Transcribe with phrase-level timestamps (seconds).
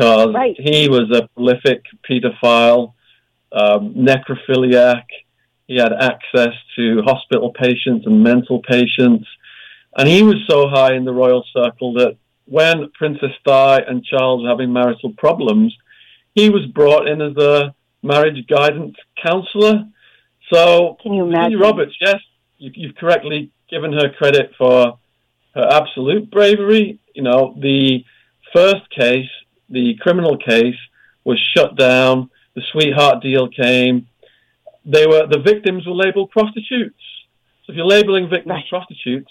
[0.00, 0.56] because Right.
[0.58, 2.94] he was a prolific pedophile,
[3.52, 5.04] um, necrophiliac.
[5.66, 9.28] He had access to hospital patients and mental patients.
[9.96, 12.16] And he was so high in the royal circle that
[12.46, 15.76] when Princess Di and Charles were having marital problems,
[16.34, 19.84] he was brought in as a marriage guidance counselor.
[20.52, 21.58] So, Can you imagine?
[21.58, 22.20] Roberts, yes,
[22.56, 24.98] you, you've correctly given her credit for
[25.54, 26.98] her absolute bravery.
[27.14, 28.04] You know, the
[28.54, 29.28] first case,
[29.70, 30.76] the criminal case,
[31.24, 32.30] was shut down.
[32.54, 34.06] The sweetheart deal came.
[34.84, 37.02] They were the victims were labeled prostitutes.
[37.64, 38.68] So if you're labeling victims Right.
[38.68, 39.30] prostitutes,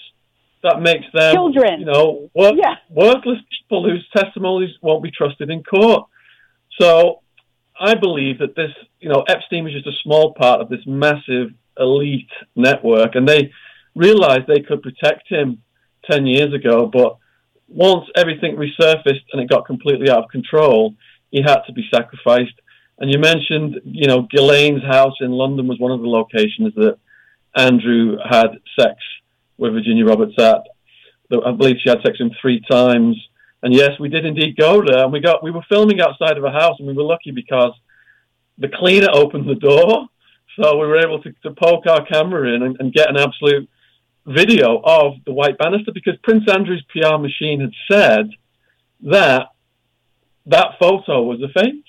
[0.64, 1.80] that makes them Children.
[1.82, 2.76] You know, Yeah.
[2.90, 6.08] worthless people whose testimonies won't be trusted in court.
[6.80, 7.22] So
[7.80, 11.54] I believe that this, you know, Epstein was just a small part of this massive
[11.80, 13.52] elite network, and they
[13.96, 15.62] realized they could protect him
[16.10, 17.18] 10 years ago, but
[17.70, 20.96] once everything resurfaced and it got completely out of control,
[21.32, 22.60] he had to be sacrificed.
[22.98, 26.98] And you mentioned, you know, Ghislaine's house in London was one of the locations that
[27.56, 28.96] Andrew had sex
[29.58, 30.64] with Virginia Roberts at.
[31.32, 33.16] I believe she had sex with him three times.
[33.62, 35.04] And yes, we did indeed go there.
[35.04, 37.74] And we got we were filming outside of a house, and we were lucky because
[38.58, 40.08] the cleaner opened the door,
[40.60, 43.70] so we were able to, to poke our camera in and, and get an absolute
[44.26, 48.30] video of the white banister because Prince Andrew's PR machine had said
[49.02, 49.50] that
[50.46, 51.86] that photo was a fake,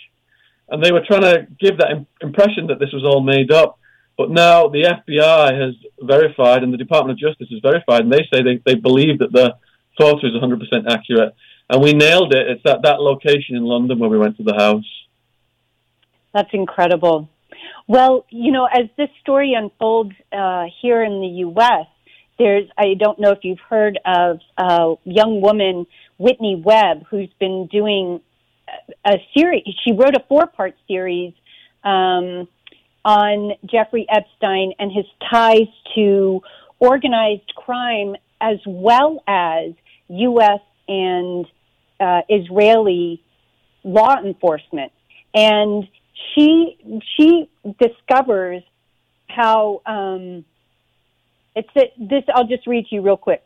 [0.69, 3.79] and they were trying to give that im- impression that this was all made up.
[4.17, 8.29] But now the FBI has verified, and the Department of Justice has verified, and they
[8.33, 9.55] say they, they believe that the
[9.99, 11.35] photo is 100% accurate.
[11.69, 12.49] And we nailed it.
[12.49, 14.85] It's at that location in London where we went to the house.
[16.35, 17.29] That's incredible.
[17.87, 21.87] Well, you know, as this story unfolds uh, here in the U.S.,
[22.41, 27.69] there's, I don't know if you've heard of a young woman, Whitney Webb, who's been
[27.71, 28.21] doing
[29.05, 29.63] a, series.
[29.85, 31.35] She wrote a four part series
[31.85, 32.49] um,
[33.05, 36.41] on Jeffrey Epstein and his ties to
[36.79, 39.73] organized crime as well as
[40.09, 40.61] U.S.
[40.89, 41.45] and
[42.01, 43.23] uh, Israeli
[43.85, 44.93] law enforcement.
[45.35, 45.87] And
[46.35, 48.63] she she discovers
[49.29, 50.45] how um,
[51.55, 52.25] it's this.
[52.35, 53.43] I'll just read to you real quick.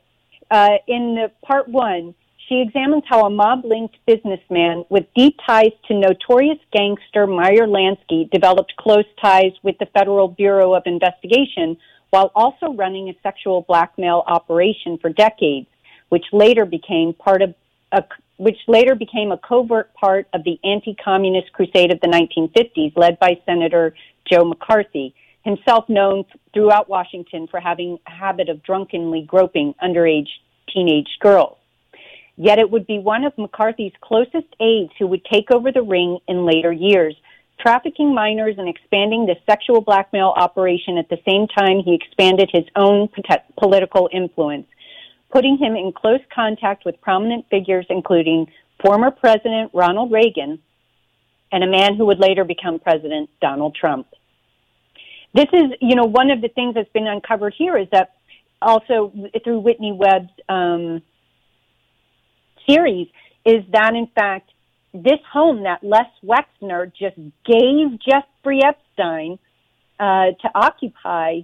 [0.50, 2.14] Uh, in the part one,
[2.48, 8.74] she examines how a mob-linked businessman with deep ties to notorious gangster Meyer Lansky developed
[8.76, 11.76] close ties with the Federal Bureau of Investigation
[12.10, 15.66] while also running a sexual blackmail operation for decades,
[16.10, 17.54] which later became part of
[17.92, 18.04] a
[18.36, 23.40] which later became a covert part of the anti-communist crusade of the 1950s, led by
[23.46, 23.94] Senator
[24.28, 25.14] Joe McCarthy,
[25.44, 30.28] himself known throughout Washington for having a habit of drunkenly groping underage
[30.72, 31.58] teenage girls.
[32.36, 36.18] Yet it would be one of McCarthy's closest aides who would take over the ring
[36.26, 37.14] in later years,
[37.60, 42.64] trafficking minors and expanding the sexual blackmail operation at the same time he expanded his
[42.74, 43.08] own
[43.56, 44.66] political influence
[45.34, 48.46] putting him in close contact with prominent figures, including
[48.82, 50.60] former President Ronald Reagan
[51.50, 54.06] and a man who would later become President Donald Trump.
[55.34, 58.14] This is, you know, one of the things that's been uncovered here is that
[58.62, 59.12] also
[59.42, 61.02] through Whitney Webb's um,
[62.68, 63.08] series
[63.44, 64.50] is that in fact
[64.94, 69.38] this home that Les Wexner just gave Jeffrey Epstein
[69.98, 71.40] uh, to occupy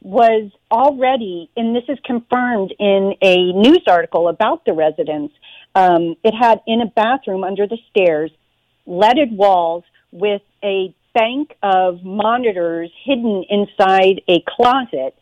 [0.00, 5.32] was already, and this is confirmed in a news article about the residence.
[5.74, 8.30] Um, it had in a bathroom under the stairs,
[8.86, 15.14] leaded walls with a bank of monitors hidden inside a closet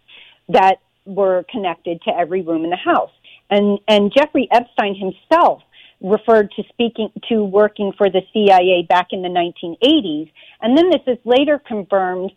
[0.49, 3.13] that were connected to every room in the house.
[3.51, 5.63] And and Jeffrey Epstein himself
[6.01, 10.31] referred to speaking to working for the CIA back in the 1980s,
[10.61, 12.33] and then this is later confirmed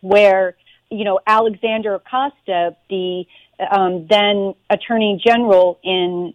[0.00, 0.56] where
[0.90, 3.24] you know, Alexander Acosta, the
[3.70, 6.34] um, then Attorney General in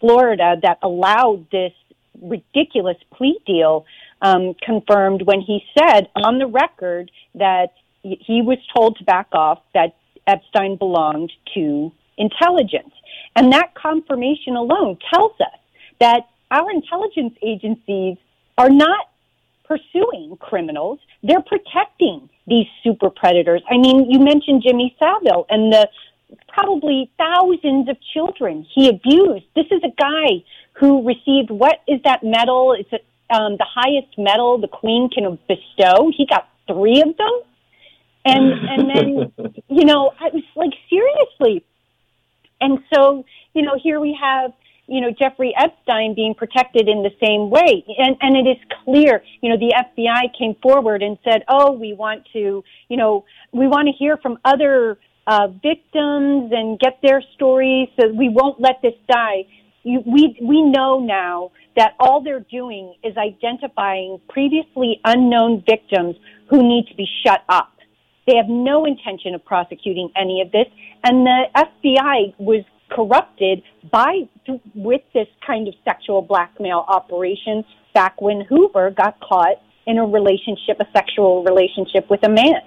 [0.00, 1.72] Florida, that allowed this
[2.20, 3.86] ridiculous plea deal,
[4.22, 9.60] um, confirmed when he said on the record that he was told to back off,
[9.74, 12.92] that Epstein belonged to intelligence.
[13.36, 15.58] And that confirmation alone tells us
[16.00, 18.16] that our intelligence agencies
[18.56, 19.06] are not
[19.64, 23.62] pursuing criminals, they're protecting these super predators.
[23.70, 25.88] I mean, you mentioned Jimmy Savile and the
[26.48, 29.44] probably thousands of children he abused.
[29.54, 32.74] This is a guy who received what is that medal?
[32.78, 32.90] It's
[33.30, 36.10] um, the highest medal the Queen can bestow.
[36.16, 37.40] He got three of them,
[38.24, 41.64] and and then you know I was like seriously,
[42.60, 44.52] and so you know here we have
[44.88, 47.84] you know, Jeffrey Epstein being protected in the same way.
[47.98, 51.92] And, and it is clear, you know, the FBI came forward and said, oh, we
[51.92, 57.22] want to, you know, we want to hear from other uh, victims and get their
[57.34, 59.44] stories so we won't let this die.
[59.88, 66.16] You, we, we know now that all they're doing is identifying previously unknown victims
[66.50, 67.72] who need to be shut up.
[68.26, 70.66] They have no intention of prosecuting any of this.
[71.04, 74.28] And the FBI was corrupted by
[74.74, 77.64] with this kind of sexual blackmail operation
[77.94, 79.56] back when Hoover got caught
[79.86, 82.60] in a relationship, a sexual relationship with a man.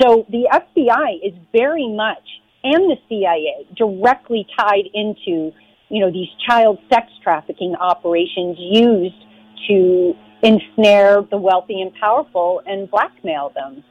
[0.00, 2.22] So the FBI is very much
[2.62, 5.52] and the CIA directly tied into,
[5.90, 9.22] you know, these child sex trafficking operations used
[9.68, 13.84] to ensnare the wealthy and powerful and blackmail them.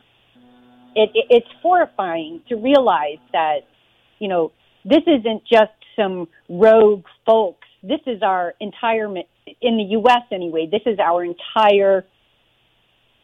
[0.96, 3.60] It, it, it's horrifying to realize that,
[4.18, 4.52] you know,
[4.86, 7.68] this isn't just some rogue folks.
[7.84, 10.24] This is our entire, in the U.S.
[10.32, 12.06] anyway, this is our entire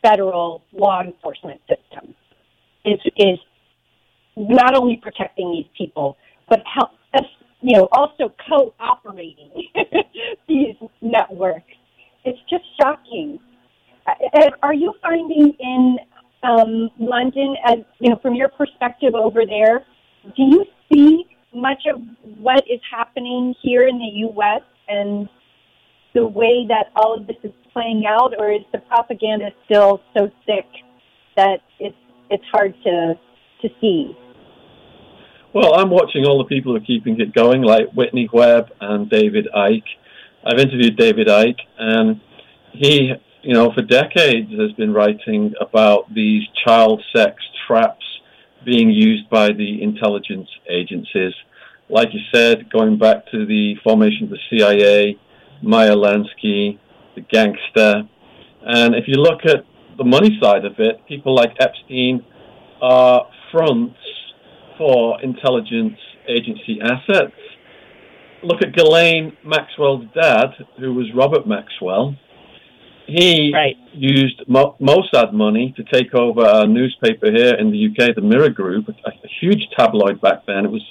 [0.03, 2.13] federal law enforcement system.
[2.83, 3.39] Is, is
[4.37, 6.17] not only protecting these people,
[6.47, 6.91] but help
[7.65, 9.49] you know, also co-operating
[10.47, 11.73] these networks.
[12.23, 13.39] It's just shocking.
[14.05, 15.97] Uh, are you finding in
[16.43, 19.83] um, London, as you know, from your perspective over there,
[20.37, 21.25] do you see
[21.55, 22.01] much of
[22.37, 24.61] what is happening here in the U.S.
[24.87, 25.27] and
[26.13, 30.29] the way that all of this is playing out, or is the propaganda still so
[30.45, 30.67] thick
[31.35, 31.97] that it's
[32.29, 33.15] it's hard to
[33.63, 34.15] to see?
[35.55, 39.09] Well, I'm watching all the people who are keeping it going, like Whitney Webb and
[39.09, 39.87] David Icke.
[40.45, 42.19] I've interviewed David Icke, and
[42.73, 48.03] he, you know, for decades has been writing about these child sex traps
[48.65, 51.31] being used by the intelligence agencies.
[51.87, 55.17] Like you said, going back to the formation of the CIA,
[55.61, 56.79] Meyer Lansky,
[57.15, 58.03] the gangster.
[58.61, 59.63] And if you look at
[59.97, 62.25] the money side of it, people like Epstein
[62.81, 63.95] are fronts
[64.77, 67.35] for intelligence agency assets.
[68.43, 70.47] Look at Ghislaine Maxwell's dad,
[70.79, 72.15] who was Robert Maxwell.
[73.07, 73.75] He right.
[73.93, 78.49] used Mo- Mossad money to take over a newspaper here in the UK, the Mirror
[78.49, 80.65] Group, a, a huge tabloid back then.
[80.65, 80.83] It was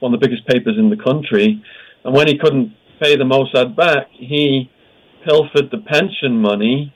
[0.00, 1.62] one of the biggest papers in the country.
[2.04, 4.70] And when he couldn't pay the Mossad back, he
[5.24, 6.92] pilfered the pension money,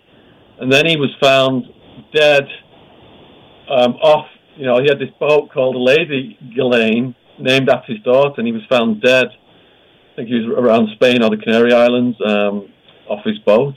[0.61, 1.64] and then he was found
[2.14, 2.44] dead
[3.70, 4.26] um, off.
[4.56, 8.53] You know, he had this boat called Lady Ghislaine, named after his daughter, and he
[8.53, 9.27] was found dead.
[10.12, 12.69] I think he was around Spain or the Canary Islands um,
[13.09, 13.75] off his boat.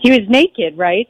[0.00, 1.08] He was naked, right?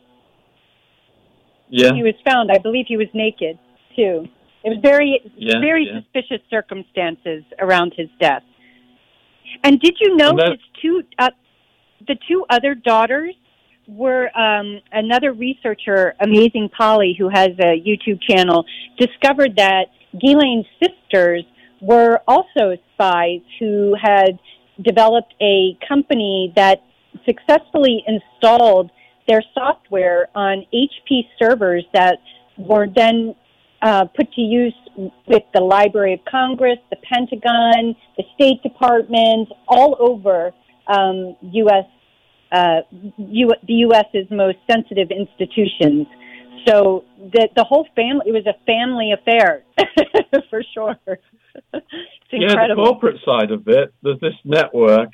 [1.69, 1.93] Yeah.
[1.93, 2.51] He was found.
[2.51, 3.59] I believe he was naked
[3.95, 4.27] too.
[4.65, 6.01] It was very, yeah, very yeah.
[6.01, 8.43] suspicious circumstances around his death.
[9.63, 11.31] And did you know that, his two, uh,
[12.07, 13.35] the two other daughters
[13.89, 18.65] were um, another researcher, Amazing Polly, who has a YouTube channel,
[18.99, 21.45] discovered that Ghislaine's sisters
[21.81, 24.39] were also spies who had
[24.83, 26.83] developed a company that
[27.25, 28.91] successfully installed
[29.29, 32.19] their software on HP servers that
[32.57, 33.35] were then
[33.83, 34.75] uh, put to use
[35.27, 40.53] with the Library of Congress, the Pentagon, the State Department, all over
[40.87, 41.85] um, U.S.
[42.53, 42.81] Uh,
[43.19, 46.07] U- the U.S.'s most sensitive institutions.
[46.67, 49.65] So the the whole family it was a family affair
[50.51, 50.97] for sure.
[51.07, 51.87] it's
[52.33, 52.41] incredible.
[52.41, 53.93] Yeah, the corporate side of it.
[54.03, 55.11] There's this network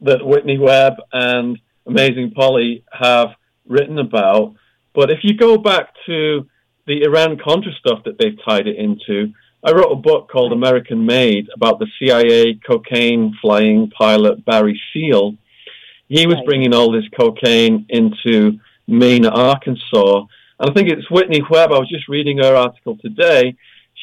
[0.00, 3.28] that Whitney Webb and Amazing Polly have
[3.66, 4.54] written about.
[4.94, 6.46] But if you go back to
[6.86, 9.32] the Iran Contra stuff that they've tied it into,
[9.64, 15.36] I wrote a book called American Made about the CIA cocaine flying pilot Barry Seal.
[16.12, 20.26] He was bringing all this cocaine into Mena, Arkansas.
[20.58, 21.72] And I think it's Whitney Webb.
[21.72, 23.56] I was just reading her article today.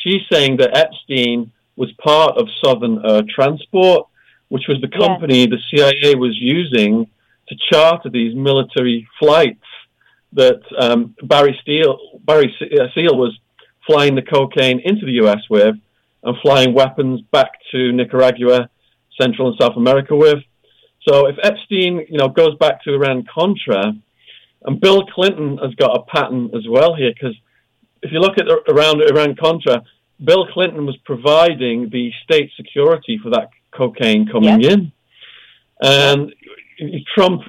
[0.03, 4.09] She's saying that Epstein was part of Southern Air Transport
[4.49, 7.07] which was the company the CIA was using
[7.47, 9.63] to charter these military flights
[10.33, 13.39] that um, Barry Steele, Barry uh, Seal was
[13.87, 15.39] flying the cocaine into the U.S.
[15.49, 15.75] with
[16.23, 18.69] and flying weapons back to Nicaragua,
[19.19, 20.39] Central and South America with.
[21.09, 23.93] So if Epstein, you know, goes back to Iran Contra,
[24.65, 27.35] and Bill Clinton has got a pattern as well here, because
[28.03, 29.81] if you look at around Iran Contra,
[30.23, 34.91] Bill Clinton was providing the state security for that cocaine coming in.
[35.81, 36.35] And
[37.15, 37.41] Trump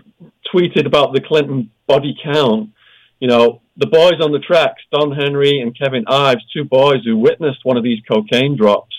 [0.55, 2.71] tweeted about the Clinton body count.
[3.19, 7.19] You know, the boys on the tracks, Don Henry and Kevin Ives, two boys who
[7.19, 8.97] witnessed one of these cocaine drops,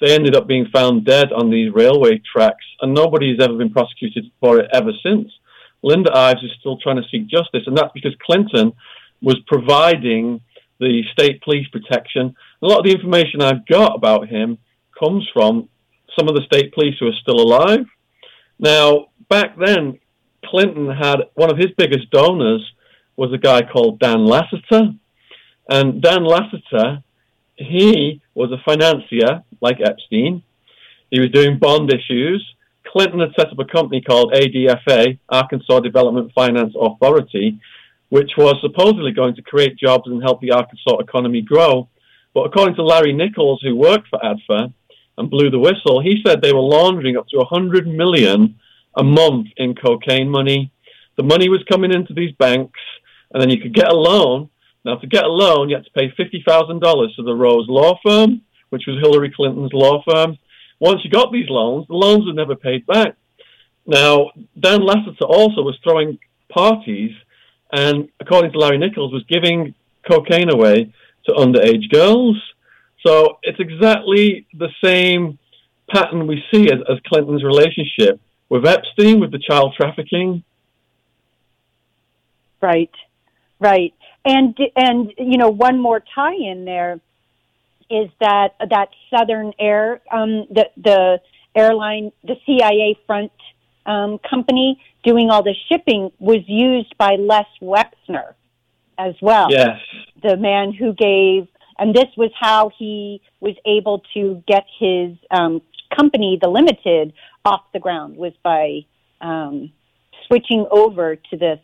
[0.00, 4.30] they ended up being found dead on these railway tracks, and nobody's ever been prosecuted
[4.40, 5.30] for it ever since.
[5.82, 8.72] Linda Ives is still trying to seek justice, and that's because Clinton
[9.22, 10.40] was providing
[10.78, 12.34] the state police protection.
[12.62, 14.58] A lot of the information I've got about him
[14.98, 15.68] comes from
[16.18, 17.86] some of the state police who are still alive.
[18.58, 19.98] Now, back then,
[20.44, 22.62] Clinton had one of his biggest donors
[23.16, 24.94] was a guy called Dan Lasater,
[25.68, 27.02] And Dan Lasater,
[27.56, 30.42] he was a financier like Epstein.
[31.10, 32.44] He was doing bond issues.
[32.86, 37.60] Clinton had set up a company called ADFA, Arkansas Development Finance Authority,
[38.10, 41.88] which was supposedly going to create jobs and help the Arkansas economy grow.
[42.34, 44.72] But according to Larry Nichols, who worked for ADFA
[45.18, 48.56] and blew the whistle, he said they were laundering up to 100 million
[48.96, 50.70] a month in cocaine money.
[51.16, 52.80] The money was coming into these banks,
[53.32, 54.50] and then you could get a loan.
[54.86, 58.40] Now, to get a loan, you had to pay $50,000 to the Rose Law Firm,
[58.70, 60.38] which was Hillary Clinton's law firm.
[60.78, 63.16] Once you got these loans, the loans were never paid back.
[63.84, 67.10] Now, Dan Lasater also was throwing parties
[67.72, 69.74] and, according to Larry Nichols, was giving
[70.08, 70.92] cocaine away
[71.24, 72.40] to underage girls.
[73.04, 75.36] So it's exactly the same
[75.90, 80.44] pattern we see as, as Clinton's relationship with Epstein, with the child trafficking.
[82.60, 82.94] Right,
[83.58, 83.95] right,
[84.26, 87.00] and and you know one more tie in there
[87.88, 91.20] is that that Southern Air, um, the the
[91.54, 93.32] airline, the CIA front
[93.86, 98.34] um, company doing all the shipping was used by Les Wexner
[98.98, 99.46] as well.
[99.50, 99.78] Yes,
[100.22, 101.46] the man who gave,
[101.78, 105.62] and this was how he was able to get his um,
[105.96, 107.12] company, the Limited,
[107.44, 108.80] off the ground was by
[109.20, 109.72] um,
[110.26, 111.60] switching over to this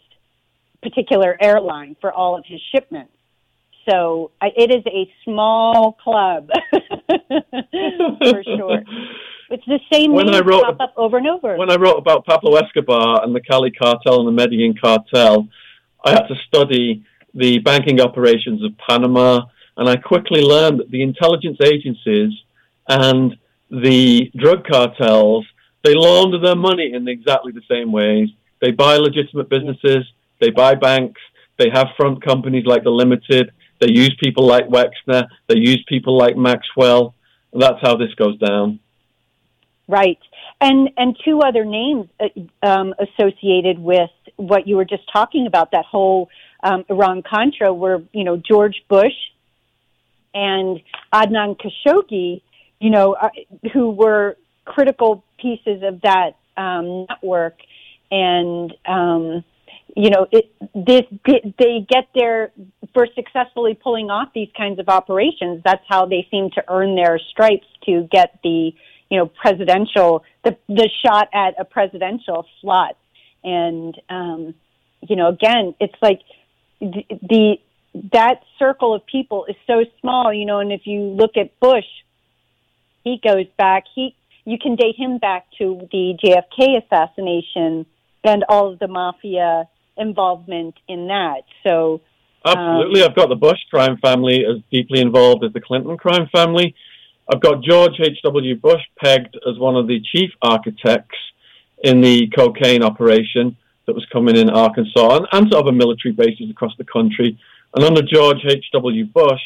[0.82, 3.12] particular airline for all of his shipments.
[3.88, 6.48] So I, it is a small club
[7.10, 8.82] for sure.
[9.50, 11.56] It's the same when I wrote, pop up over and over.
[11.56, 15.48] When I wrote about Pablo Escobar and the Cali cartel and the Medellin cartel,
[16.04, 19.42] I had to study the banking operations of Panama,
[19.76, 22.32] and I quickly learned that the intelligence agencies
[22.88, 23.36] and
[23.70, 25.46] the drug cartels
[25.82, 28.28] they launder their money in exactly the same ways.
[28.60, 30.04] They buy legitimate businesses,
[30.42, 31.20] they buy banks,
[31.58, 35.26] they have front companies like the Limited, they use people like Wexner.
[35.48, 37.16] They use people like Maxwell.
[37.52, 38.78] That's how this goes down.
[39.88, 40.20] Right.
[40.60, 42.28] And and two other names uh,
[42.64, 46.30] um, associated with what you were just talking about that whole
[46.62, 49.18] um, Iran Contra were you know George Bush
[50.32, 50.80] and
[51.12, 52.40] Adnan Khashoggi,
[52.78, 53.30] you know, uh,
[53.72, 57.56] who were critical pieces of that um, network,
[58.12, 59.44] and um,
[59.94, 61.02] you know, it, this,
[61.58, 62.50] they get their,
[62.94, 67.18] for successfully pulling off these kinds of operations, that's how they seem to earn their
[67.30, 68.72] stripes to get the,
[69.10, 72.96] you know, presidential, the, the shot at a presidential slot.
[73.44, 74.54] And, um,
[75.02, 76.20] you know, again, it's like
[76.80, 77.56] the, the,
[78.12, 81.84] that circle of people is so small, you know, and if you look at Bush,
[83.04, 84.14] he goes back, he,
[84.46, 87.84] you can date him back to the JFK assassination
[88.24, 91.42] and all of the mafia involvement in that.
[91.62, 92.00] So
[92.44, 96.28] absolutely, um, I've got the Bush crime family as deeply involved as the Clinton crime
[96.32, 96.74] family.
[97.32, 98.56] I've got George H.W.
[98.56, 101.18] Bush pegged as one of the chief architects
[101.84, 103.56] in the cocaine operation
[103.86, 107.38] that was coming in Arkansas and, and to other military bases across the country.
[107.74, 109.06] And under George H.W.
[109.06, 109.40] Bush,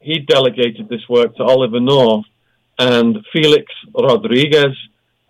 [0.00, 2.26] he delegated this work to Oliver North
[2.78, 4.76] and Felix Rodriguez,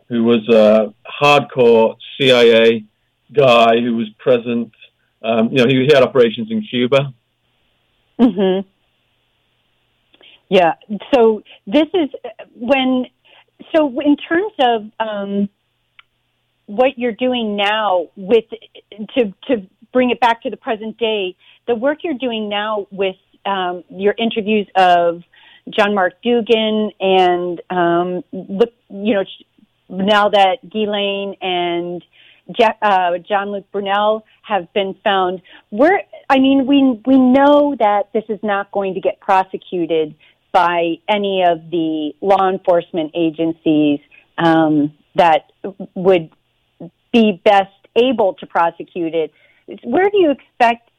[0.09, 2.85] who was a hardcore CIA
[3.33, 4.73] guy who was present.
[5.23, 7.13] Um, you know, he, he, had operations in Cuba.
[8.19, 8.61] Hmm.
[10.49, 10.75] Yeah.
[11.15, 12.11] So this is
[12.55, 13.07] when.
[13.75, 15.49] So in terms of um,
[16.67, 18.45] what you're doing now with
[19.17, 23.17] to to bring it back to the present day, the work you're doing now with
[23.45, 25.23] um, your interviews of
[25.69, 29.25] John Mark Dougan and um, look, you know,
[29.89, 32.03] now that Ghislaine and
[32.83, 35.43] uh, Jean-Luc Brunel have been found.
[35.71, 40.15] We're, I mean, we we know that this is not going to get prosecuted
[40.53, 44.01] by any of the law enforcement agencies
[44.39, 45.53] um, that
[45.95, 46.31] would
[47.13, 49.33] be best able to prosecute it.
[49.85, 50.91] Where do you expect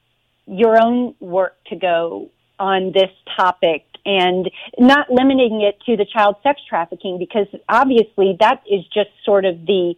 [0.46, 2.30] your own work to go
[2.60, 8.62] on this topic and not limiting it to the child sex trafficking because obviously that
[8.70, 9.96] is just sort of the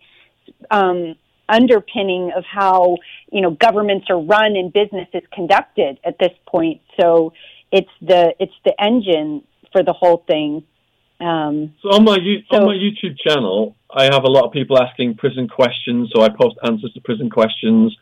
[0.72, 1.16] um,
[1.50, 2.98] underpinning of how
[3.32, 6.82] you know governments are run and business is conducted at this point.
[7.00, 7.34] So
[7.72, 10.64] it's the it's the engine for the whole thing.
[11.20, 12.18] Um, so on my
[12.52, 16.12] so, on my YouTube channel, I have a lot of people asking prison questions.
[16.14, 17.96] So I post answers to prison questions.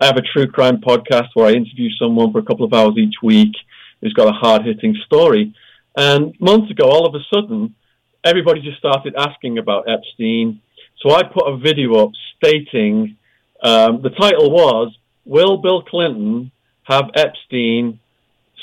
[0.00, 2.94] I have a true crime podcast where I interview someone for a couple of hours
[2.96, 3.52] each week
[4.00, 5.54] who's got a hard hitting story.
[5.96, 7.74] And months ago, all of a sudden,
[8.24, 10.60] everybody just started asking about Epstein.
[11.00, 13.16] So I put a video up stating
[13.62, 16.50] um, the title was Will Bill Clinton
[16.84, 18.00] have Epstein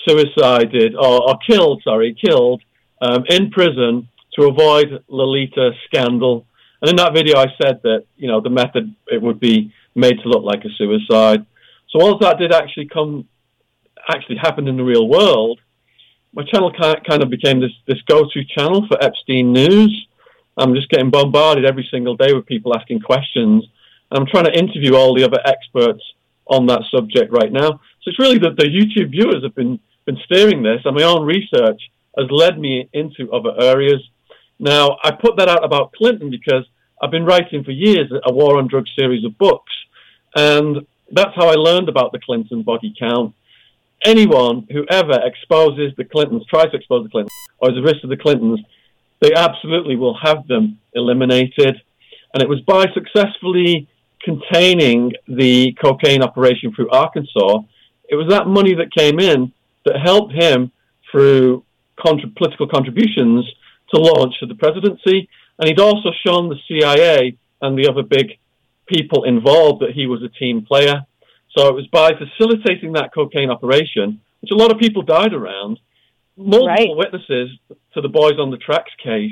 [0.08, 2.62] suicided or, or killed, sorry, killed
[3.02, 6.46] um, in prison to avoid Lolita scandal?
[6.82, 10.20] And in that video, I said that, you know, the method, it would be made
[10.22, 11.46] to look like a suicide.
[11.90, 13.28] So once that did actually come,
[14.10, 15.60] actually happen in the real world,
[16.34, 20.08] my channel kind of became this, this go-to channel for Epstein news.
[20.58, 23.66] I'm just getting bombarded every single day with people asking questions.
[24.12, 26.02] I'm trying to interview all the other experts
[26.48, 27.72] on that subject right now.
[27.72, 31.26] So it's really that the YouTube viewers have been, been steering this, and my own
[31.26, 31.82] research
[32.18, 34.02] has led me into other areas.
[34.60, 36.66] Now, I put that out about Clinton because
[37.02, 39.74] I've been writing for years a war on drugs series of books.
[40.36, 43.34] And that's how I learned about the Clinton body count.
[44.06, 48.02] Anyone who ever exposes the Clintons, tries to expose the Clintons, or is a risk
[48.02, 48.60] to the Clintons,
[49.22, 51.82] they absolutely will have them eliminated.
[52.34, 53.88] And it was by successfully
[54.24, 57.60] containing the cocaine operation through Arkansas,
[58.10, 59.52] it was that money that came in
[59.86, 60.72] that helped him
[61.12, 61.64] through
[61.96, 63.46] contra- political contributions
[63.94, 65.30] to launch the presidency.
[65.58, 68.38] And he'd also shown the CIA and the other big
[68.88, 71.06] people involved that he was a team player.
[71.58, 75.80] So it was by facilitating that cocaine operation, which a lot of people died around.
[76.38, 76.90] Multiple right.
[76.98, 77.58] witnesses
[77.94, 79.32] to the Boys on the Tracks case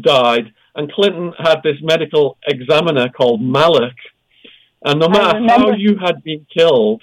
[0.00, 3.94] died, and Clinton had this medical examiner called Malak,
[4.84, 7.02] and no matter how you had been killed,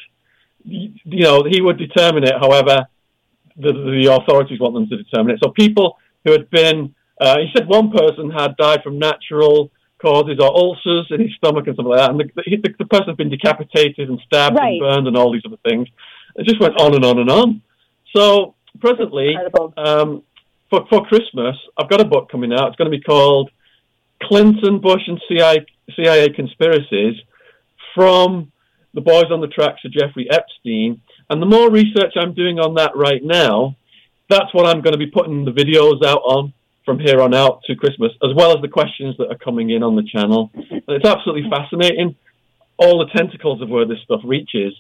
[0.65, 2.33] you know he would determine it.
[2.39, 2.87] However,
[3.55, 5.39] the, the authorities want them to determine it.
[5.43, 10.37] So people who had been, uh, he said one person had died from natural causes
[10.39, 12.09] or ulcers in his stomach and something like that.
[12.11, 14.73] And the, the, the person's been decapitated and stabbed right.
[14.73, 15.87] and burned and all these other things.
[16.35, 17.61] It just went on and on and on.
[18.15, 19.35] So presently,
[19.77, 20.23] um,
[20.69, 22.69] for, for Christmas, I've got a book coming out.
[22.69, 23.51] It's going to be called
[24.21, 27.15] Clinton, Bush, and CIA, CIA Conspiracies
[27.93, 28.51] from
[28.93, 31.01] the boys on the tracks of Jeffrey Epstein.
[31.29, 33.75] And the more research I'm doing on that right now,
[34.29, 36.53] that's what I'm going to be putting the videos out on
[36.85, 39.83] from here on out to Christmas, as well as the questions that are coming in
[39.83, 40.51] on the channel.
[40.53, 42.15] And it's absolutely fascinating,
[42.77, 44.73] all the tentacles of where this stuff reaches.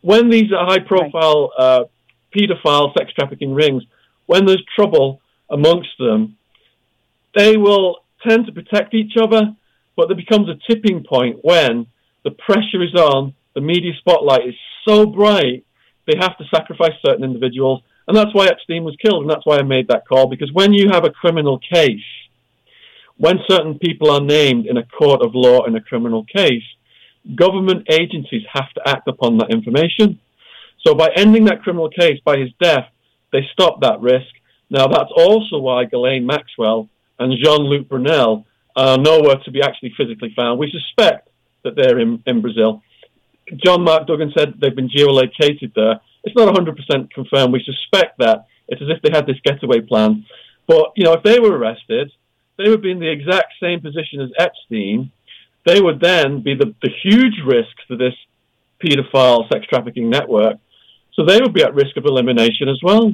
[0.00, 1.84] When these are high profile uh,
[2.34, 3.82] paedophile sex trafficking rings,
[4.26, 6.36] when there's trouble amongst them,
[7.34, 9.54] they will tend to protect each other,
[9.96, 11.86] but there becomes a tipping point when
[12.24, 14.54] the pressure is on, the media spotlight is
[14.86, 15.64] so bright,
[16.06, 19.58] they have to sacrifice certain individuals and that's why Epstein was killed, and that's why
[19.58, 22.04] I made that call, because when you have a criminal case,
[23.16, 26.62] when certain people are named in a court of law in a criminal case,
[27.34, 30.20] government agencies have to act upon that information.
[30.86, 32.86] So by ending that criminal case by his death,
[33.32, 34.28] they stop that risk.
[34.70, 38.46] Now that's also why Ghislaine Maxwell and Jean-Luc Brunel
[38.76, 40.60] are nowhere to be actually physically found.
[40.60, 41.28] We suspect
[41.64, 42.82] that they're in, in Brazil.
[43.64, 46.00] John Mark Dougan said they've been geolocated there.
[46.22, 47.52] It's not 100% confirmed.
[47.52, 48.46] We suspect that.
[48.68, 50.24] It's as if they had this getaway plan.
[50.68, 52.12] But, you know, if they were arrested,
[52.58, 55.10] they would be in the exact same position as Epstein.
[55.64, 58.14] They would then be the, the huge risk to this
[58.82, 60.58] pedophile sex trafficking network.
[61.16, 63.12] So they would be at risk of elimination as well.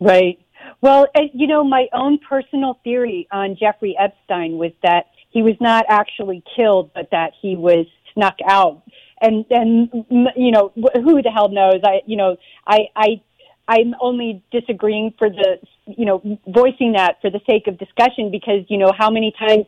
[0.00, 0.38] Right.
[0.80, 5.84] Well, you know, my own personal theory on Jeffrey Epstein was that he was not
[5.88, 8.82] actually killed, but that he was snuck out
[9.22, 9.88] and and
[10.36, 13.20] you know who the hell knows i you know i i
[13.68, 18.64] i'm only disagreeing for the you know voicing that for the sake of discussion because
[18.68, 19.64] you know how many times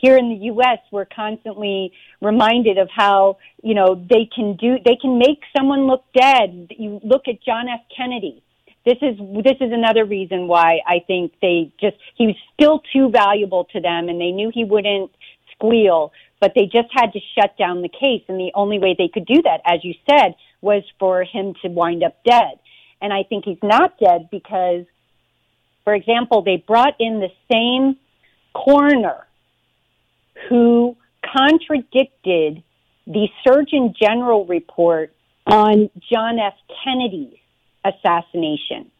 [0.00, 4.96] here in the US we're constantly reminded of how you know they can do they
[5.00, 8.42] can make someone look dead you look at John F Kennedy
[8.84, 13.10] this is this is another reason why I think they just he was still too
[13.10, 15.10] valuable to them and they knew he wouldn't
[15.52, 18.22] squeal but they just had to shut down the case.
[18.28, 21.68] And the only way they could do that, as you said, was for him to
[21.68, 22.58] wind up dead.
[23.00, 24.84] And I think he's not dead because,
[25.84, 27.96] for example, they brought in the same
[28.54, 29.26] coroner
[30.48, 32.62] who contradicted
[33.06, 35.12] the Surgeon General report
[35.46, 36.54] on John F.
[36.84, 37.38] Kennedy's
[37.84, 38.90] assassination.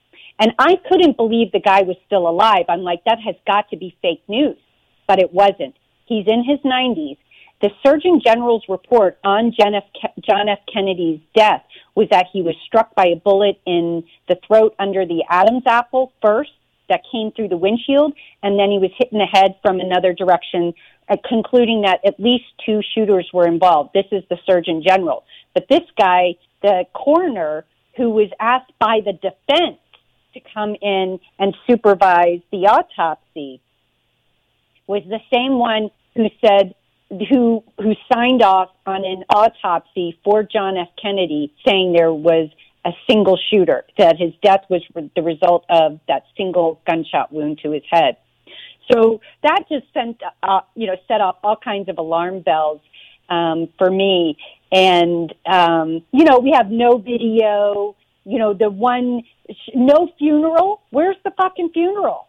[0.41, 2.65] And I couldn't believe the guy was still alive.
[2.69, 4.57] I'm like, that has got to be fake news.
[5.07, 5.75] But it wasn't.
[6.07, 7.19] He's in his 90s.
[7.61, 9.85] The Surgeon General's report on John F.
[10.21, 10.61] John F.
[10.73, 11.65] Kennedy's death
[11.97, 16.13] was that he was struck by a bullet in the throat under the Adam's apple
[16.23, 16.53] first,
[16.89, 20.13] that came through the windshield, and then he was hit in the head from another
[20.13, 20.75] direction,
[21.09, 23.91] uh, concluding that at least two shooters were involved.
[23.95, 25.25] This is the Surgeon General.
[25.55, 27.65] But this guy, the coroner,
[27.97, 29.79] who was asked by the defense
[30.35, 33.61] to come in and supervise the autopsy,
[34.87, 36.75] was the same one who said
[37.31, 40.89] who who signed off on an autopsy for John F.
[41.01, 42.51] Kennedy, saying there was
[42.85, 44.83] a single shooter, that his death was
[45.17, 48.17] the result of that single gunshot wound to his head.
[48.93, 52.81] So that just sent, uh, you know, set off all kinds of alarm bells
[53.29, 54.37] um, for me.
[54.73, 57.97] And um, you know, we have no video.
[58.25, 59.23] You know, the one,
[59.75, 60.83] no funeral.
[60.91, 62.29] Where's the fucking funeral?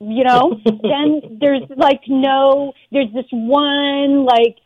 [0.00, 4.56] You know, then there's like no, there's this one like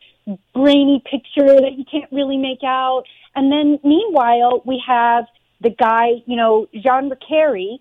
[0.55, 3.05] grainy picture that you can't really make out.
[3.35, 5.25] And then meanwhile, we have
[5.61, 7.81] the guy, you know, Jean Recarey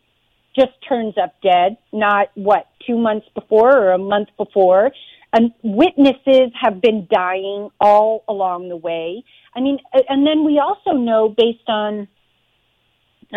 [0.55, 4.91] just turns up dead, not what, two months before or a month before.
[5.33, 9.23] And witnesses have been dying all along the way.
[9.55, 12.07] I mean, and then we also know based on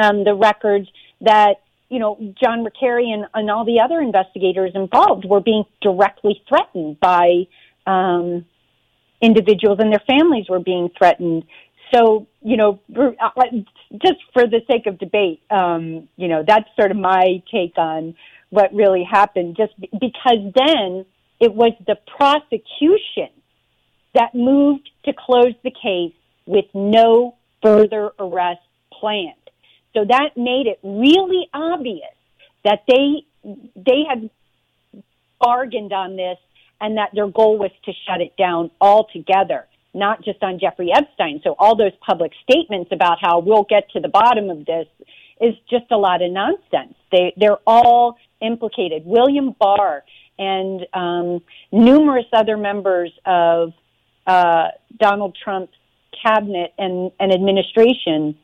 [0.00, 0.88] um, the records
[1.20, 1.61] that
[1.94, 6.98] you know, John Recarey and, and all the other investigators involved were being directly threatened
[6.98, 7.46] by
[7.87, 8.44] um,
[9.20, 11.44] individuals and their families were being threatened.
[11.94, 12.81] So, you know,
[14.02, 18.14] just for the sake of debate, um, you know, that's sort of my take on
[18.50, 21.04] what really happened, just because then
[21.40, 23.30] it was the prosecution
[24.14, 26.14] that moved to close the case
[26.46, 28.61] with no further arrest
[28.92, 29.35] planned.
[29.94, 32.14] So that made it really obvious
[32.64, 33.24] that they
[33.76, 34.30] they had
[35.40, 36.38] bargained on this
[36.80, 41.40] and that their goal was to shut it down altogether, not just on Jeffrey Epstein.
[41.44, 44.87] So all those public statements about how we'll get to the bottom of this
[45.40, 46.94] is just a lot of nonsense.
[47.11, 49.02] They they're all implicated.
[49.04, 50.04] William Barr
[50.38, 53.72] and um, numerous other members of
[54.26, 55.76] uh, Donald Trump's
[56.22, 58.37] cabinet and, and administration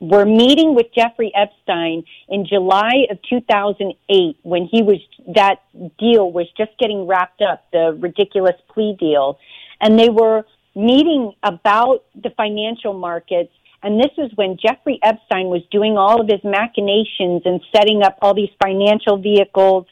[0.00, 4.98] were meeting with Jeffrey Epstein in July of 2008 when he was,
[5.34, 5.62] that
[5.98, 9.38] deal was just getting wrapped up, the ridiculous plea deal.
[9.80, 13.52] And they were meeting about the financial markets.
[13.82, 18.18] And this is when Jeffrey Epstein was doing all of his machinations and setting up
[18.22, 19.86] all these financial vehicles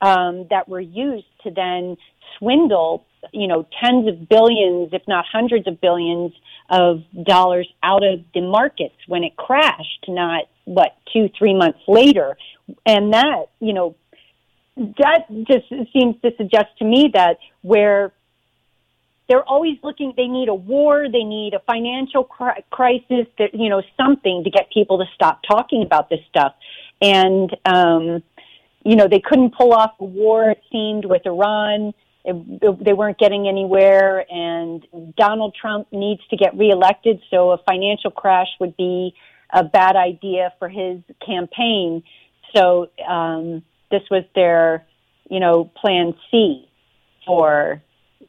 [0.00, 1.96] um, that were used to then
[2.38, 6.32] swindle, you know, tens of billions, if not hundreds of billions
[6.70, 12.36] of dollars out of the markets when it crashed, not what, two, three months later.
[12.86, 13.94] And that, you know,
[14.76, 18.12] that just seems to suggest to me that where
[19.28, 23.82] they're always looking, they need a war, they need a financial crisis, that, you know,
[23.96, 26.54] something to get people to stop talking about this stuff.
[27.00, 28.22] And, um,
[28.84, 32.92] you know, they couldn't pull off a war, it seemed, with Iran it, it, they
[32.94, 38.76] weren't getting anywhere, and Donald Trump needs to get reelected, so a financial crash would
[38.76, 39.14] be
[39.52, 42.02] a bad idea for his campaign.
[42.56, 44.86] So um, this was their,
[45.28, 46.66] you know, plan C
[47.26, 47.82] for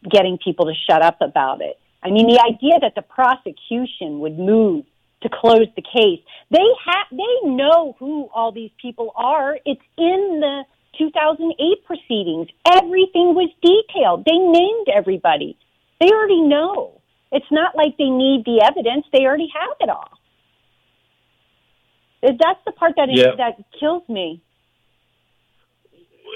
[0.10, 1.80] getting people to shut up about it.
[2.04, 4.86] I mean, the idea that the prosecution would move
[5.24, 9.58] to close the case, they have, they know who all these people are.
[9.66, 10.64] It's in the
[10.98, 12.48] 2008 proceedings.
[12.66, 14.26] Everything was detailed.
[14.26, 15.58] They named everybody.
[16.00, 17.02] They already know.
[17.32, 19.06] It's not like they need the evidence.
[19.12, 20.10] They already have it all.
[22.22, 23.36] That's the part that yeah.
[23.38, 24.42] that kills me.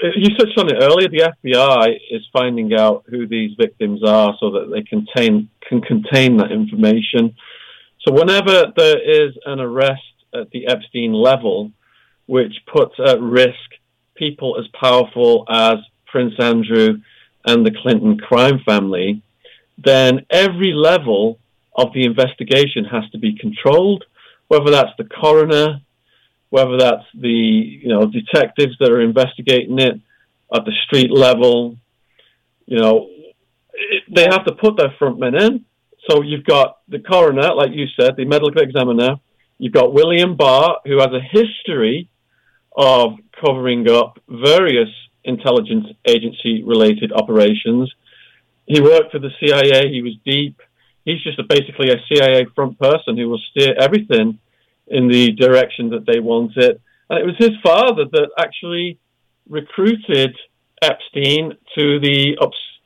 [0.02, 1.08] Uh, you touched on it earlier.
[1.08, 6.36] The FBI is finding out who these victims are so that they contain can contain
[6.38, 7.34] that information.
[8.06, 10.02] So whenever there is an arrest
[10.34, 11.70] at the Epstein level,
[12.26, 13.54] which puts at risk
[14.14, 16.98] people as powerful as Prince Andrew
[17.44, 19.22] and the Clinton crime family,
[19.78, 21.38] then every level
[21.74, 24.04] of the investigation has to be controlled,
[24.48, 25.80] whether that's the coroner,
[26.50, 30.00] whether that's the you know detectives that are investigating it
[30.54, 31.76] at the street level.
[32.66, 33.08] You know,
[33.72, 35.64] it, they have to put their front men in.
[36.08, 39.16] So you've got the coroner, like you said, the medical examiner.
[39.58, 42.08] You've got William Barr, who has a history
[42.76, 44.88] of covering up various
[45.24, 47.92] intelligence agency related operations.
[48.66, 50.60] He worked for the CIA, he was deep.
[51.04, 54.38] He's just a, basically a CIA front person who will steer everything
[54.90, 56.80] in the direction that they want it.
[57.08, 58.98] And it was his father that actually
[59.48, 60.36] recruited
[60.82, 62.36] Epstein to the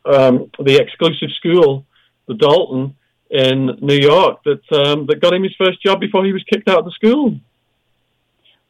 [0.06, 1.86] um, the exclusive school,
[2.28, 2.94] the Dalton
[3.30, 6.68] in New York, that um, that got him his first job before he was kicked
[6.68, 7.38] out of the school.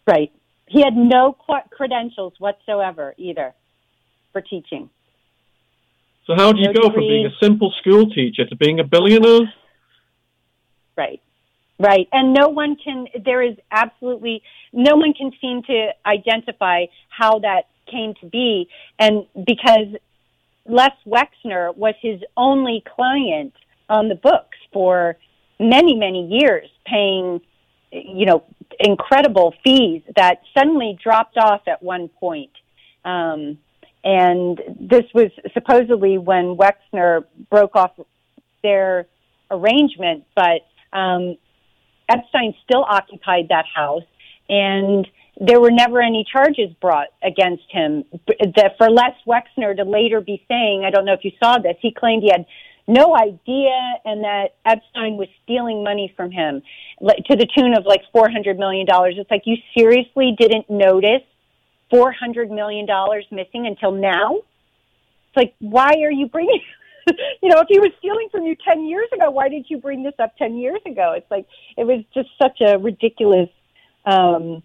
[0.07, 0.33] Right
[0.67, 1.37] He had no
[1.71, 3.55] credentials whatsoever either
[4.33, 4.91] for teaching.
[6.27, 8.85] So how do you no go from being a simple school teacher to being a
[8.85, 9.53] billionaire?
[10.97, 11.21] Right.
[11.79, 12.09] Right.
[12.13, 17.63] And no one can, there is absolutely, no one can seem to identify how that
[17.91, 18.69] came to be.
[18.99, 19.89] And because
[20.67, 23.55] Les Wexner was his only client
[23.89, 25.17] on the books for
[25.59, 27.41] many, many years, paying,
[27.91, 28.45] you know,
[28.81, 32.51] incredible fees that suddenly dropped off at one point.
[33.05, 33.59] Um,
[34.05, 37.93] and this was supposedly when Wexner broke off
[38.63, 39.07] their
[39.51, 41.37] arrangement, but um,
[42.09, 44.03] Epstein still occupied that house,
[44.49, 45.07] and
[45.41, 48.05] there were never any charges brought against him.
[48.79, 51.93] For Les Wexner to later be saying, I don't know if you saw this, he
[51.93, 52.47] claimed he had
[52.87, 53.73] no idea
[54.05, 56.63] and that Epstein was stealing money from him
[57.01, 58.87] to the tune of like $400 million.
[58.89, 61.23] It's like, you seriously didn't notice
[61.93, 62.87] $400 million
[63.31, 64.37] missing until now?
[64.37, 66.61] It's like, why are you bringing,
[67.43, 70.03] you know, if he was stealing from you 10 years ago, why did you bring
[70.03, 71.15] this up 10 years ago?
[71.17, 73.49] It's like, it was just such a ridiculous,
[74.07, 74.63] um,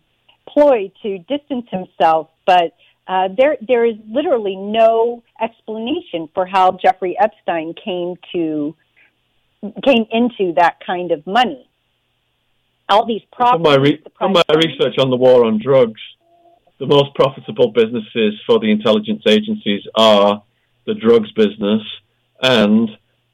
[0.47, 2.73] ploy to distance himself, but
[3.07, 8.75] uh, there there is literally no explanation for how Jeffrey Epstein came to
[9.83, 11.67] came into that kind of money.
[12.87, 13.65] All these problems.
[13.65, 15.99] From my, re- from my research on the war on drugs,
[16.79, 20.43] the most profitable businesses for the intelligence agencies are
[20.85, 21.81] the drugs business
[22.41, 22.89] and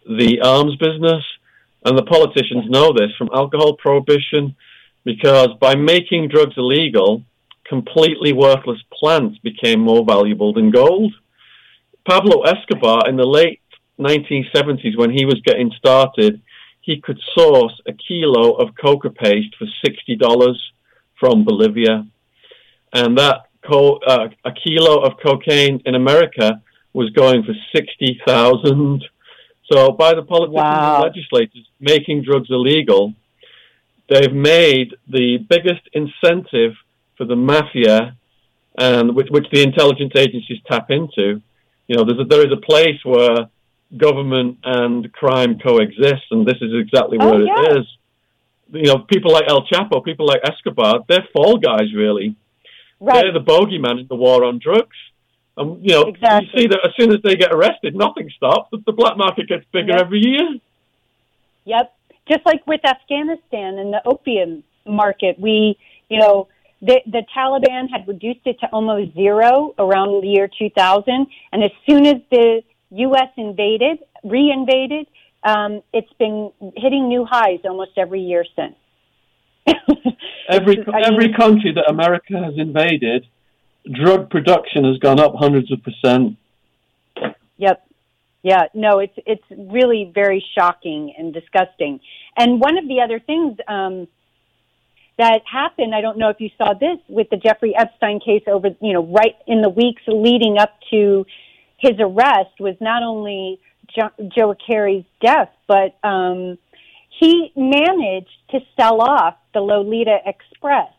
[0.05, 1.23] the arms business.
[1.83, 4.55] And the politicians know this from alcohol prohibition
[5.03, 7.21] because by making drugs illegal,
[7.65, 11.13] completely worthless plants became more valuable than gold.
[12.09, 13.61] Pablo Escobar in the late
[13.99, 16.41] 1970s, when he was getting started,
[16.81, 20.55] he could source a kilo of coca paste for $60
[21.19, 22.05] from Bolivia.
[22.93, 26.61] And that co- uh, a kilo of cocaine in America
[26.95, 29.03] was going for 60,000.
[29.71, 30.95] So by the politicians wow.
[30.95, 33.13] and legislators making drugs illegal,
[34.09, 36.73] they've made the biggest incentive
[37.17, 38.15] for the mafia
[38.77, 41.41] and which, which the intelligence agencies tap into.
[41.87, 43.49] You know, there's a, there is a place where
[43.95, 47.71] government and crime coexist, and this is exactly oh, where oh, yeah.
[47.71, 47.85] it is.
[48.71, 52.35] You know, people like El Chapo, people like Escobar, they're fall guys, really.
[52.99, 53.23] Right.
[53.23, 54.97] They're the bogeyman in the war on drugs.
[55.57, 56.49] And, you know, exactly.
[56.53, 58.69] you see that as soon as they get arrested, nothing stops.
[58.71, 60.01] The black market gets bigger yep.
[60.01, 60.55] every year.
[61.65, 61.93] Yep.
[62.29, 65.77] Just like with Afghanistan and the opium market, we,
[66.09, 66.47] you know,
[66.81, 71.27] the, the Taliban had reduced it to almost zero around the year 2000.
[71.51, 73.29] And as soon as the U.S.
[73.37, 75.07] invaded, re-invaded,
[75.43, 78.75] um, it's been hitting new highs almost every year since.
[80.49, 83.25] every every mean, country that America has invaded,
[83.91, 86.37] drug production has gone up hundreds of percent.
[87.57, 87.87] Yep.
[88.43, 91.99] Yeah, no, it's it's really very shocking and disgusting.
[92.37, 94.07] And one of the other things um,
[95.17, 95.95] that happened.
[95.95, 99.05] I don't know if you saw this with the Jeffrey Epstein case over, you know,
[99.05, 101.25] right in the weeks leading up to
[101.77, 103.59] his arrest was not only
[103.97, 106.57] jo- Joe Carey's death, but um,
[107.19, 110.91] he managed to sell off the Lolita Express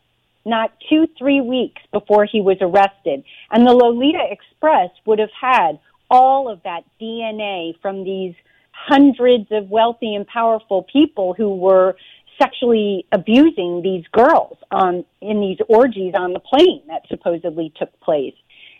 [0.47, 3.25] not two, three weeks before he was arrested.
[3.51, 5.79] And the Lolita Express would have had
[6.09, 8.35] all of that DNA from these
[8.71, 11.97] hundreds of wealthy and powerful people who were
[12.41, 18.35] sexually abusing these girls on in these orgies on the plane that supposedly took place.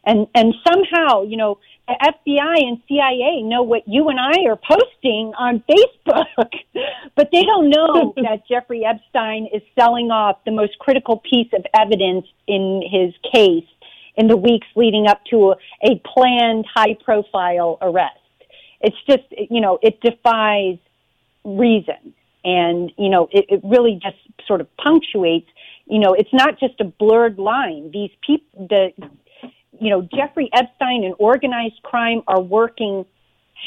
[0.07, 4.57] And and somehow, you know, the FBI and CIA know what you and I are
[4.57, 6.51] posting on Facebook,
[7.17, 11.65] but they don't know that Jeffrey Epstein is selling off the most critical piece of
[11.75, 13.69] evidence in his case
[14.17, 18.19] in the weeks leading up to a, a planned high profile arrest.
[18.81, 20.79] It's just, you know, it defies
[21.45, 22.15] reason
[22.47, 24.17] and you know it, it really just
[24.47, 25.49] sort of punctuates
[25.87, 28.91] you know it's not just a blurred line these people the
[29.81, 33.05] you know jeffrey epstein and organized crime are working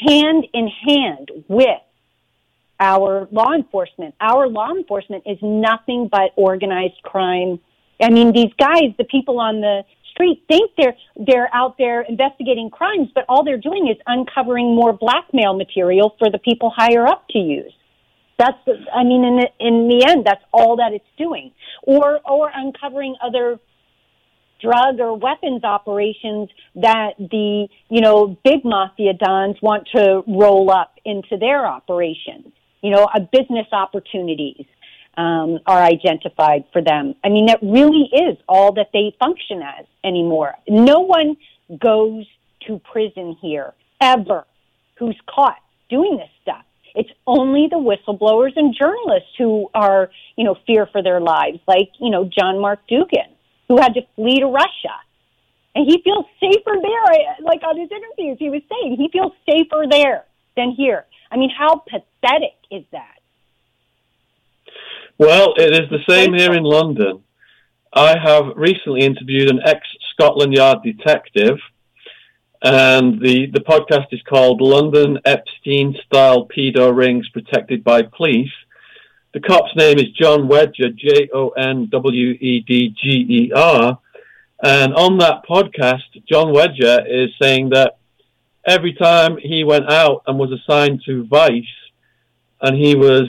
[0.06, 1.80] hand in hand with
[2.78, 4.14] our law enforcement.
[4.20, 7.60] Our law enforcement is nothing but organized crime.
[8.02, 12.70] I mean these guys the people on the street think they're they're out there investigating
[12.70, 17.28] crimes but all they're doing is uncovering more blackmail material for the people higher up
[17.30, 17.72] to use.
[18.40, 18.56] That's,
[18.94, 21.52] I mean, in the, in the end, that's all that it's doing.
[21.82, 23.60] Or, or uncovering other
[24.60, 30.94] drug or weapons operations that the, you know, big mafia dons want to roll up
[31.04, 32.52] into their operations.
[32.82, 34.66] You know, uh, business opportunities.
[35.16, 37.14] um, are identified for them.
[37.24, 40.54] I mean, that really is all that they function as anymore.
[40.68, 41.36] No one
[41.78, 42.26] goes
[42.66, 44.46] to prison here ever
[44.98, 46.64] who's caught doing this stuff.
[46.94, 51.90] It's only the whistleblowers and journalists who are, you know, fear for their lives, like,
[52.00, 53.30] you know, John Mark Dougan,
[53.70, 54.96] who had to flee to Russia.
[55.76, 57.36] And he feels safer there.
[57.40, 60.24] Like on his interviews, he was saying he feels safer there
[60.56, 61.06] than here.
[61.30, 63.18] I mean, how pathetic is that?
[65.18, 67.22] Well, it is the same here in London.
[67.92, 71.58] I have recently interviewed an ex Scotland Yard detective,
[72.62, 78.50] and the, the podcast is called London Epstein Style Pedo Rings Protected by Police.
[79.32, 83.96] The cop's name is John Wedger, J O N W E D G E R.
[84.62, 87.98] And on that podcast, John Wedger is saying that
[88.66, 91.62] every time he went out and was assigned to Vice,
[92.60, 93.28] and he was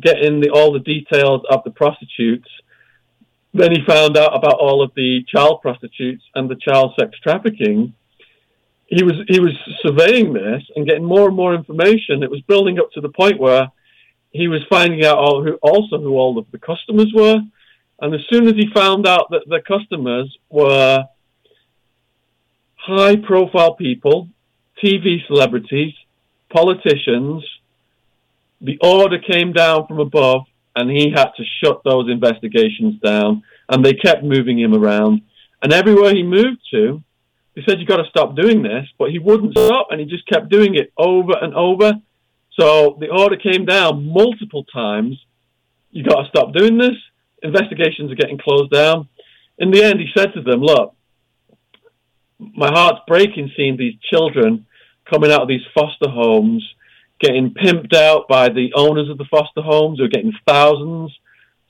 [0.00, 2.48] getting the, all the details of the prostitutes,
[3.54, 7.94] then he found out about all of the child prostitutes and the child sex trafficking.
[8.86, 12.24] He was he was surveying this and getting more and more information.
[12.24, 13.70] It was building up to the point where
[14.30, 17.40] he was finding out all who, also who all of the customers were.
[18.00, 21.04] And as soon as he found out that the customers were
[22.76, 24.28] high profile people,
[24.82, 25.94] TV celebrities,
[26.50, 27.44] politicians,
[28.60, 30.42] the order came down from above
[30.76, 35.22] and he had to shut those investigations down and they kept moving him around.
[35.62, 37.02] And everywhere he moved to,
[37.54, 40.26] they said, You've got to stop doing this, but he wouldn't stop and he just
[40.26, 41.94] kept doing it over and over.
[42.58, 45.18] So the order came down multiple times.
[45.90, 46.96] You got to stop doing this.
[47.42, 49.08] Investigations are getting closed down.
[49.58, 50.94] In the end, he said to them, look,
[52.38, 54.66] my heart's breaking seeing these children
[55.10, 56.66] coming out of these foster homes,
[57.20, 61.16] getting pimped out by the owners of the foster homes who are getting thousands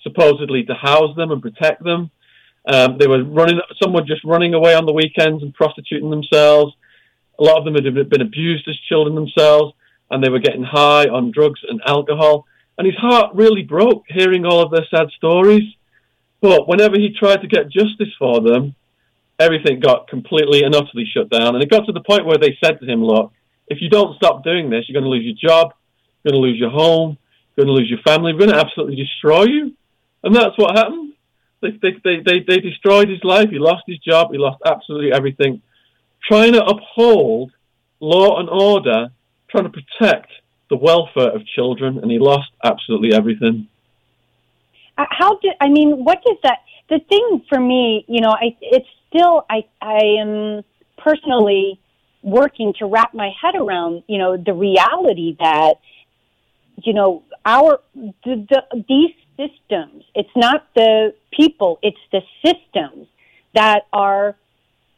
[0.03, 2.11] supposedly to house them and protect them.
[2.67, 6.75] Um, they were running, some were just running away on the weekends and prostituting themselves.
[7.39, 9.75] A lot of them had been abused as children themselves
[10.11, 12.47] and they were getting high on drugs and alcohol.
[12.79, 15.75] And his heart really broke hearing all of their sad stories.
[16.41, 18.75] But whenever he tried to get justice for them,
[19.39, 21.55] everything got completely and utterly shut down.
[21.55, 23.33] And it got to the point where they said to him, look,
[23.69, 25.73] if you don't stop doing this, you're going to lose your job,
[26.23, 27.17] you're going to lose your home,
[27.57, 29.75] you're going to lose your family, we're going to absolutely destroy you.
[30.23, 31.15] And that's what happened.
[31.63, 33.51] They, they, they, they, they destroyed his life.
[33.51, 34.33] He lost his job.
[34.33, 35.63] He lost absolutely everything.
[36.27, 37.53] Trying to uphold
[38.01, 39.09] law and order,
[39.51, 40.31] trying to protect
[40.69, 43.69] the welfare of children, and he lost absolutely everything.
[44.97, 46.05] Uh, how did I mean?
[46.05, 46.59] What does that?
[46.89, 50.63] The thing for me, you know, I it's still I I am
[50.99, 51.81] personally
[52.23, 55.77] working to wrap my head around, you know, the reality that,
[56.83, 60.05] you know, our the, the, these systems.
[60.15, 63.07] It's not the people; it's the systems
[63.55, 64.37] that are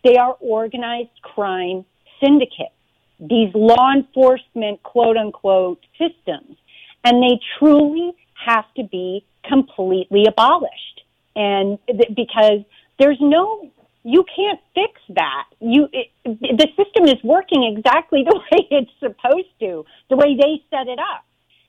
[0.04, 1.84] they are organized crime
[2.20, 2.74] syndicates.
[3.22, 6.56] These law enforcement, quote unquote, systems,
[7.04, 8.12] and they truly
[8.46, 11.02] have to be completely abolished.
[11.34, 12.60] And th- because
[12.98, 13.70] there's no
[14.04, 15.44] you can't fix that.
[15.60, 20.62] You, it, the system is working exactly the way it's supposed to, the way they
[20.70, 21.24] set it up.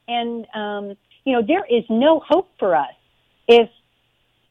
[0.08, 2.94] And, um, you know, there is no hope for us
[3.48, 3.70] if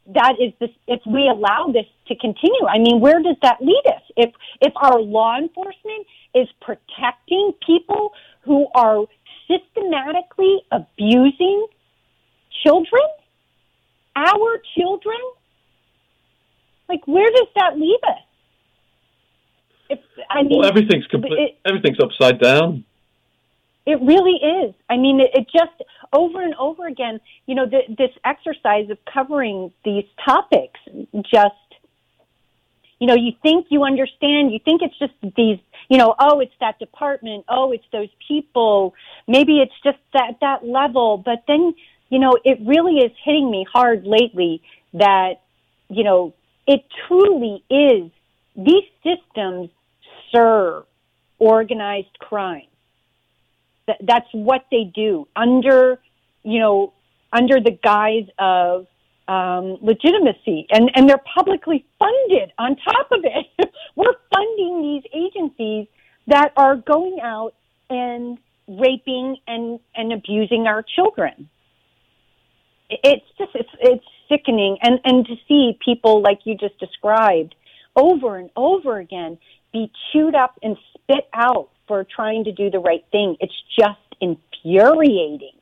[0.07, 2.67] that is this, if we allow this to continue.
[2.69, 4.03] I mean, where does that lead us?
[4.17, 8.13] If, if our law enforcement is protecting people
[8.43, 9.05] who are
[9.49, 11.67] systematically abusing
[12.65, 13.03] children,
[14.17, 15.19] our children,
[16.89, 18.19] like, where does that leave us?
[19.89, 22.85] If, I mean, well, everything's complete, it, everything's upside down.
[23.85, 24.75] It really is.
[24.89, 27.21] I mean, it, it just over and over again.
[27.47, 30.81] You know, the, this exercise of covering these topics
[31.33, 31.57] just
[33.03, 36.55] you know, you think you understand, you think it's just these, you know, oh, it's
[36.61, 38.95] that department, oh, it's those people,
[39.27, 41.19] maybe it's just that, that level.
[41.19, 41.75] But then,
[42.11, 44.63] you know, it really is hitting me hard lately
[44.95, 45.41] that,
[45.89, 46.33] you know,
[46.69, 48.09] it truly is.
[48.55, 49.71] These systems
[50.31, 50.85] serve
[51.41, 52.69] organized crime.
[53.87, 55.99] That's what they do under,
[56.43, 56.93] you know,
[57.33, 58.87] under the guise of
[59.29, 62.53] um, legitimacy, and and they're publicly funded.
[62.59, 65.87] On top of it, we're funding these agencies
[66.27, 67.55] that are going out
[67.91, 71.49] and raping and and abusing our children.
[72.91, 77.55] It's just it's it's sickening and, and to see people like you just described
[77.97, 79.39] over and over again
[79.73, 83.37] be chewed up and spit out for trying to do the right thing.
[83.41, 85.57] It's just infuriating.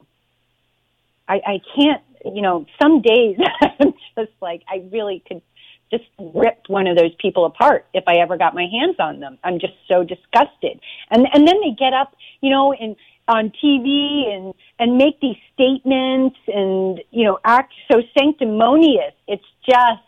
[1.28, 3.36] I, I can't you know, some days
[3.80, 5.42] I'm just like, I really could
[5.90, 9.38] just rip one of those people apart if I ever got my hands on them.
[9.42, 10.80] I'm just so disgusted.
[11.10, 12.96] And and then they get up, you know, and
[13.26, 19.14] on TV and and make these statements and you know act so sanctimonious.
[19.26, 20.02] It's just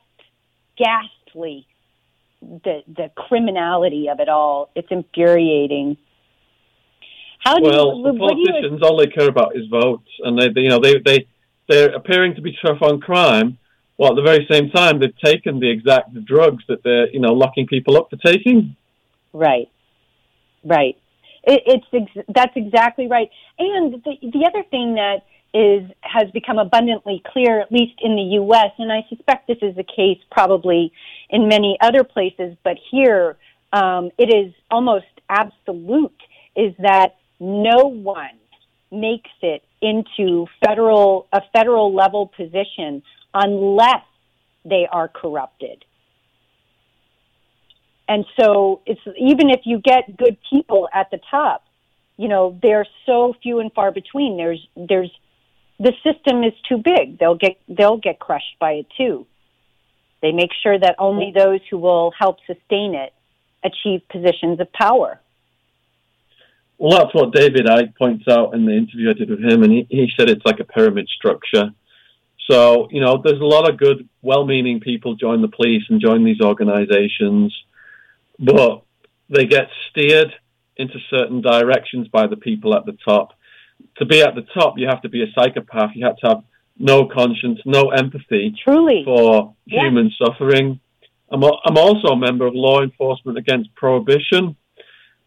[0.78, 1.66] ghastly.
[2.42, 4.70] The the criminality of it all.
[4.74, 5.96] It's infuriating.
[7.38, 10.48] How do well, you, the politicians you, all they care about is votes, and they,
[10.48, 11.26] they you know they they
[11.68, 13.58] they're appearing to be tough on crime,
[13.96, 17.32] while at the very same time they've taken the exact drugs that they're you know
[17.32, 18.76] locking people up for taking.
[19.32, 19.70] Right,
[20.64, 20.96] right.
[21.44, 23.30] It, it's ex- that's exactly right.
[23.58, 25.22] And the the other thing that
[25.54, 29.76] is has become abundantly clear, at least in the U.S., and I suspect this is
[29.76, 30.92] the case probably
[31.28, 33.36] in many other places, but here
[33.72, 36.16] um, it is almost absolute,
[36.56, 38.38] is that no one
[38.90, 43.02] makes it into federal a federal level position
[43.34, 44.04] unless
[44.64, 45.84] they are corrupted.
[48.08, 51.64] And so it's even if you get good people at the top,
[52.16, 54.36] you know, they're so few and far between.
[54.36, 55.10] There's there's
[55.82, 57.18] the system is too big.
[57.18, 59.26] They'll get they'll get crushed by it too.
[60.20, 63.12] They make sure that only those who will help sustain it
[63.64, 65.20] achieve positions of power.
[66.78, 69.72] Well, that's what David Icke points out in the interview I did with him, and
[69.72, 71.70] he, he said it's like a pyramid structure.
[72.50, 76.00] So, you know, there's a lot of good, well meaning people join the police and
[76.00, 77.56] join these organizations,
[78.38, 78.82] but
[79.28, 80.32] they get steered
[80.76, 83.34] into certain directions by the people at the top.
[83.98, 85.90] To be at the top, you have to be a psychopath.
[85.94, 86.44] You have to have
[86.78, 89.02] no conscience, no empathy Truly.
[89.04, 89.82] for yeah.
[89.82, 90.80] human suffering.
[91.30, 94.56] I'm, I'm also a member of Law Enforcement Against Prohibition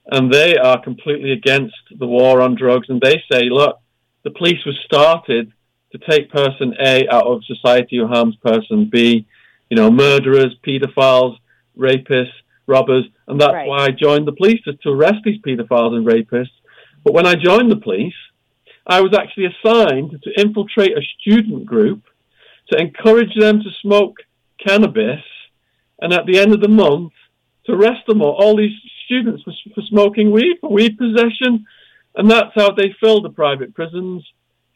[0.07, 2.87] and they are completely against the war on drugs.
[2.89, 3.79] And they say, look,
[4.23, 5.51] the police was started
[5.91, 9.25] to take person A out of society who harms person B,
[9.69, 11.37] you know, murderers, paedophiles,
[11.77, 12.33] rapists,
[12.67, 13.67] robbers, and that's right.
[13.67, 16.49] why I joined the police to, to arrest these paedophiles and rapists.
[17.03, 18.13] But when I joined the police,
[18.87, 22.03] I was actually assigned to infiltrate a student group
[22.69, 24.17] to encourage them to smoke
[24.65, 25.21] cannabis,
[25.99, 27.13] and at the end of the month,
[27.65, 28.35] to arrest them all.
[28.39, 28.73] All these
[29.05, 31.65] students for, for smoking weed, for weed possession,
[32.15, 34.25] and that's how they fill the private prisons.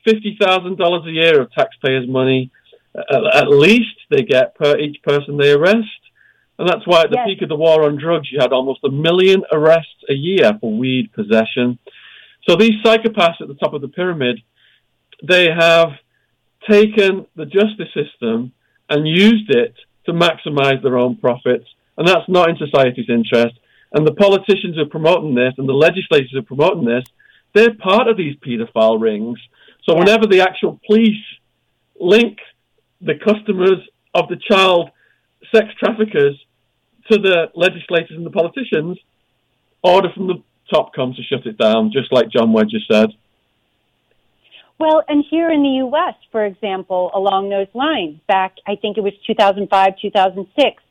[0.06, 2.52] Fifty thousand dollars a year of taxpayers' money,
[2.96, 6.02] uh, at least they get per each person they arrest,
[6.58, 7.28] and that's why at the yes.
[7.28, 10.72] peak of the war on drugs, you had almost a million arrests a year for
[10.72, 11.78] weed possession.
[12.48, 14.42] So these psychopaths at the top of the pyramid,
[15.24, 15.90] they have
[16.70, 18.52] taken the justice system
[18.90, 19.76] and used it
[20.06, 21.66] to maximize their own profits,
[21.98, 23.56] and that's not in society's interest.
[23.92, 27.04] And the politicians who are promoting this and the legislators who are promoting this,
[27.54, 29.40] they're part of these paedophile rings.
[29.84, 30.00] So yeah.
[30.00, 31.24] whenever the actual police
[32.00, 32.38] link
[33.02, 33.80] the customers
[34.14, 34.92] of the child
[35.54, 36.36] sex traffickers
[37.12, 38.98] to the legislators and the politicians,
[39.82, 43.10] order from the top comes to shut it down, just like John Wedger said.
[44.80, 49.02] Well, and here in the U.S., for example, along those lines, back, I think it
[49.02, 50.84] was 2005, 2006,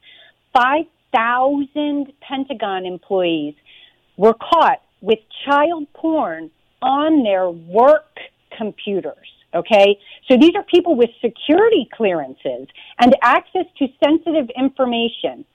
[0.53, 3.55] five thousand Pentagon employees
[4.18, 6.51] were caught with child porn
[6.83, 8.18] on their work
[8.57, 9.14] computers.
[9.55, 9.99] Okay,
[10.29, 12.68] so these are people with security clearances
[12.99, 15.47] and access to sensitive information,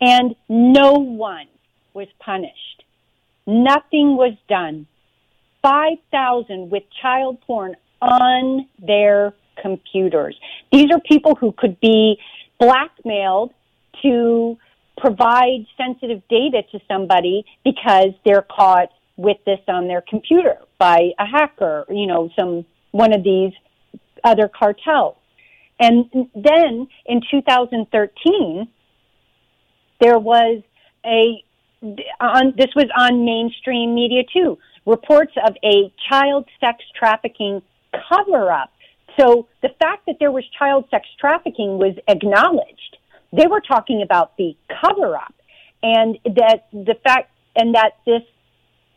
[0.00, 1.46] and no one
[1.92, 2.84] was punished.
[3.46, 4.86] Nothing was done.
[5.62, 10.36] 5,000 with child porn on their computers.
[10.72, 12.18] These are people who could be
[12.58, 13.52] blackmailed
[14.02, 14.58] to
[14.98, 21.26] provide sensitive data to somebody because they're caught with this on their computer by a
[21.26, 23.52] hacker, you know, some one of these
[24.24, 25.16] other cartels.
[25.80, 28.68] And then in 2013,
[30.00, 30.62] there was
[31.04, 31.42] a
[32.20, 34.58] on this was on mainstream media too.
[34.86, 37.62] Reports of a child sex trafficking
[38.08, 38.72] cover up.
[39.18, 42.96] So the fact that there was child sex trafficking was acknowledged
[43.32, 45.34] they were talking about the cover up
[45.82, 48.22] and that the fact and that this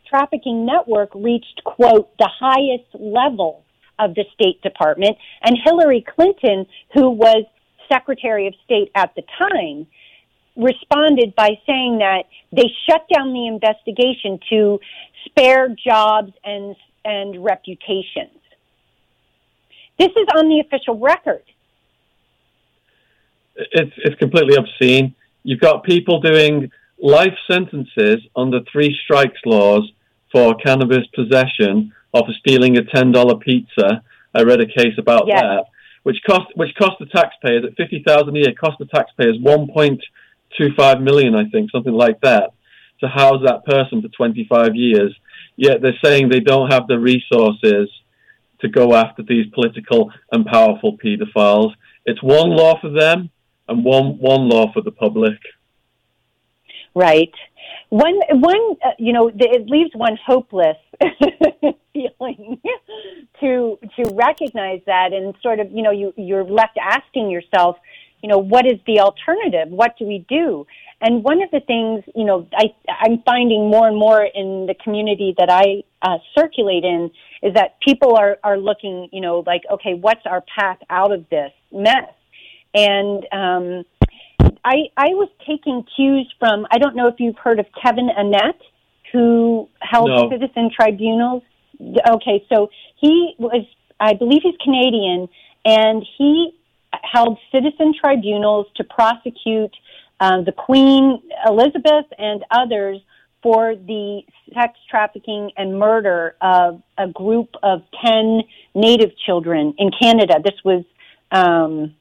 [0.08, 3.64] trafficking network reached quote the highest level
[3.98, 7.44] of the State Department and Hillary Clinton who was
[7.90, 9.86] Secretary of State at the time
[10.56, 14.80] responded by saying that they shut down the investigation to
[15.26, 18.40] spare jobs and and reputations.
[19.98, 21.42] This is on the official record
[23.56, 25.14] it's it's completely obscene.
[25.42, 29.90] You've got people doing life sentences under three strikes laws
[30.32, 34.02] for cannabis possession or for stealing a ten dollar pizza.
[34.34, 35.40] I read a case about yes.
[35.40, 35.64] that.
[36.02, 39.68] which cost which cost the taxpayers at fifty thousand a year, cost the taxpayers one
[39.68, 40.02] point
[40.58, 42.52] two five million, I think, something like that,
[43.00, 45.16] to house that person for twenty five years.
[45.56, 47.88] Yet they're saying they don't have the resources
[48.60, 51.72] to go after these political and powerful paedophiles.
[52.04, 53.30] It's one law for them
[53.68, 55.38] and one one law for the public.
[56.94, 57.32] Right.
[57.90, 60.76] One one uh, you know it leaves one hopeless
[61.92, 62.60] feeling
[63.40, 67.76] to to recognize that and sort of you know you you're left asking yourself
[68.26, 70.66] you know what is the alternative what do we do
[71.00, 72.64] and one of the things you know i
[73.00, 77.08] i'm finding more and more in the community that i uh, circulate in
[77.40, 81.24] is that people are are looking you know like okay what's our path out of
[81.30, 82.10] this mess
[82.74, 83.84] and um
[84.64, 88.58] I, I was taking cues from, I don't know if you've heard of Kevin Annett,
[89.12, 90.28] who held no.
[90.28, 91.44] citizen tribunals.
[91.80, 92.68] Okay, so
[93.00, 93.64] he was,
[94.00, 95.28] I believe he's Canadian,
[95.64, 96.55] and he
[97.02, 99.74] held citizen tribunals to prosecute
[100.20, 103.00] uh, the Queen Elizabeth and others
[103.42, 104.22] for the
[104.54, 108.42] sex trafficking and murder of a group of 10
[108.74, 110.34] native children in Canada.
[110.42, 110.84] This was
[111.30, 111.94] um,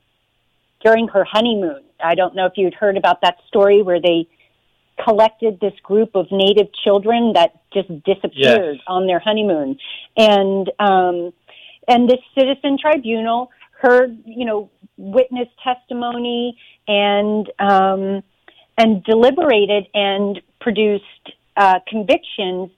[0.84, 1.84] during her honeymoon.
[2.04, 4.28] I don't know if you'd heard about that story where they
[5.04, 8.84] collected this group of native children that just disappeared yes.
[8.88, 9.78] on their honeymoon,
[10.18, 11.34] and um,
[11.88, 18.24] and this citizen tribunal heard you know witness testimony and um,
[18.78, 21.04] and deliberated and produced
[21.58, 22.70] uh, convictions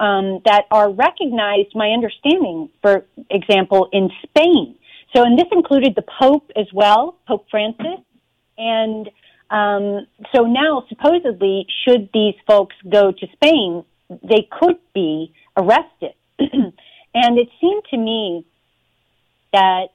[0.00, 1.74] um, that are recognized.
[1.74, 4.76] My understanding, for example, in Spain.
[5.16, 8.00] So, and this included the Pope as well, Pope Francis,
[8.58, 9.08] and
[9.50, 13.84] um, so now, supposedly, should these folks go to Spain,
[14.22, 16.12] they could be arrested.
[16.38, 18.44] and it seemed to me
[19.52, 19.86] that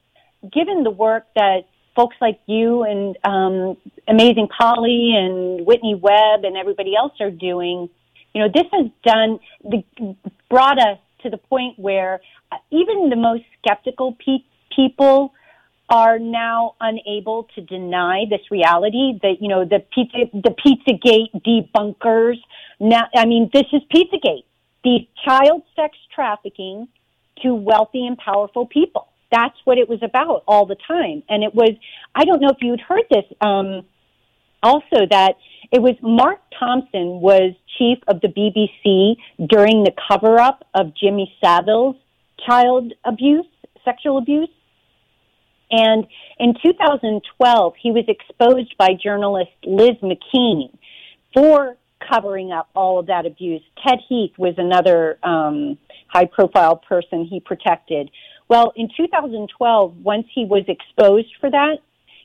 [0.52, 1.62] given the work that
[1.96, 3.78] folks like you and um,
[4.08, 7.90] Amazing Polly and Whitney Webb and everybody else are doing,
[8.34, 9.84] you know, this has done, the,
[10.50, 12.20] brought us to the point where
[12.52, 14.44] uh, even the most skeptical pe-
[14.76, 15.34] people
[15.90, 22.38] are now unable to deny this reality that you know the pizza the pizzagate debunkers
[22.80, 24.46] now i mean this is pizzagate
[24.84, 26.88] the child sex trafficking
[27.42, 31.54] to wealthy and powerful people that's what it was about all the time and it
[31.54, 31.72] was
[32.16, 33.82] i don't know if you'd heard this um
[34.62, 35.34] also that
[35.72, 39.16] it was mark thompson was chief of the bbc
[39.50, 41.96] during the cover up of jimmy savile's
[42.48, 43.46] child abuse
[43.84, 44.50] sexual abuse
[45.74, 46.06] and
[46.38, 50.78] in 2012, he was exposed by journalist Liz MacKean
[51.34, 51.78] for
[52.12, 53.62] covering up all of that abuse.
[53.86, 55.80] Ted Heath was another um,
[56.10, 58.12] high profile person he protected.
[58.54, 61.78] Well, in 2012, once he was exposed for that,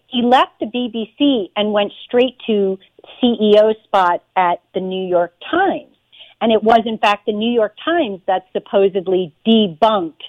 [0.08, 2.78] he left the BBC and went straight to
[3.18, 5.96] CEO spot at the New York Times.
[6.42, 10.20] And it was, in fact, the New York Times that supposedly debunked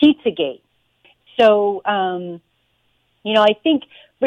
[0.00, 0.60] Pizzagate.
[1.40, 2.40] So, um,
[3.24, 3.82] you know, I think,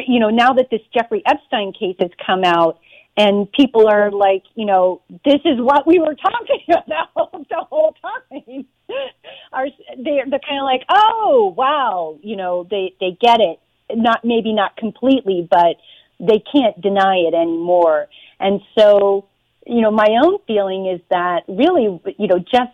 [0.05, 2.77] you know, now that this Jeffrey Epstein case has come out
[3.21, 7.93] and people are like, you know, this is what we were talking about the whole
[8.01, 8.65] time.
[9.53, 9.67] are
[10.03, 13.59] they're, they're kind of like, oh, wow, you know, they, they get it.
[13.93, 15.75] Not, maybe not completely, but
[16.19, 18.07] they can't deny it anymore.
[18.39, 19.27] And so,
[19.67, 22.73] you know, my own feeling is that really, you know, just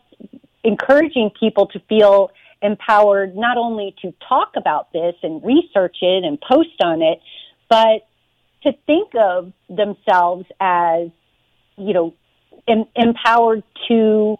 [0.64, 2.32] encouraging people to feel
[2.62, 7.20] empowered not only to talk about this and research it and post on it,
[7.70, 8.08] but
[8.64, 11.10] to think of themselves as,
[11.78, 12.14] you know,
[12.68, 14.38] em- empowered to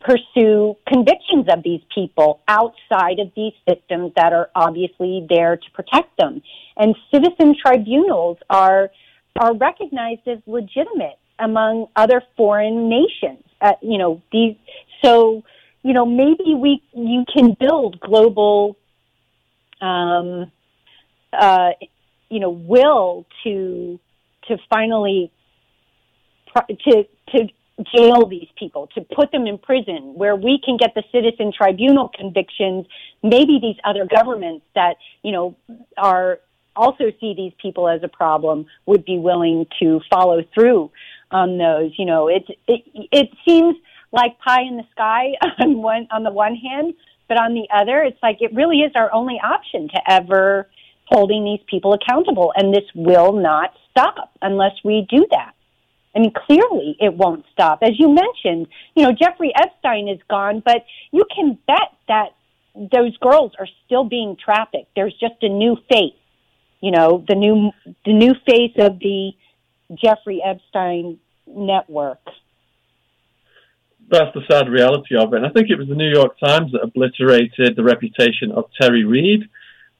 [0.00, 6.16] pursue convictions of these people outside of these systems that are obviously there to protect
[6.18, 6.42] them.
[6.76, 8.90] And citizen tribunals are
[9.40, 13.42] are recognized as legitimate among other foreign nations.
[13.60, 14.56] Uh, you know, these
[15.02, 15.42] so
[15.84, 18.76] you know, maybe we you can build global,
[19.80, 20.50] um,
[21.32, 21.70] uh,
[22.34, 24.00] you know, will to
[24.48, 25.30] to finally
[26.68, 27.48] to to
[27.96, 32.10] jail these people, to put them in prison, where we can get the citizen tribunal
[32.12, 32.86] convictions.
[33.22, 35.56] Maybe these other governments that you know
[35.96, 36.40] are
[36.74, 40.90] also see these people as a problem would be willing to follow through
[41.30, 41.92] on those.
[41.96, 42.82] You know, it it
[43.12, 43.76] it seems
[44.10, 46.94] like pie in the sky on one on the one hand,
[47.28, 50.68] but on the other, it's like it really is our only option to ever
[51.06, 55.54] holding these people accountable, and this will not stop unless we do that.
[56.14, 57.80] I mean, clearly it won't stop.
[57.82, 62.28] As you mentioned, you know, Jeffrey Epstein is gone, but you can bet that
[62.74, 64.90] those girls are still being trafficked.
[64.94, 66.14] There's just a new face,
[66.80, 67.70] you know, the new
[68.04, 69.32] the new face of the
[70.02, 72.20] Jeffrey Epstein network.
[74.10, 75.36] That's the sad reality of it.
[75.38, 79.04] And I think it was the New York Times that obliterated the reputation of Terry
[79.04, 79.48] Reed,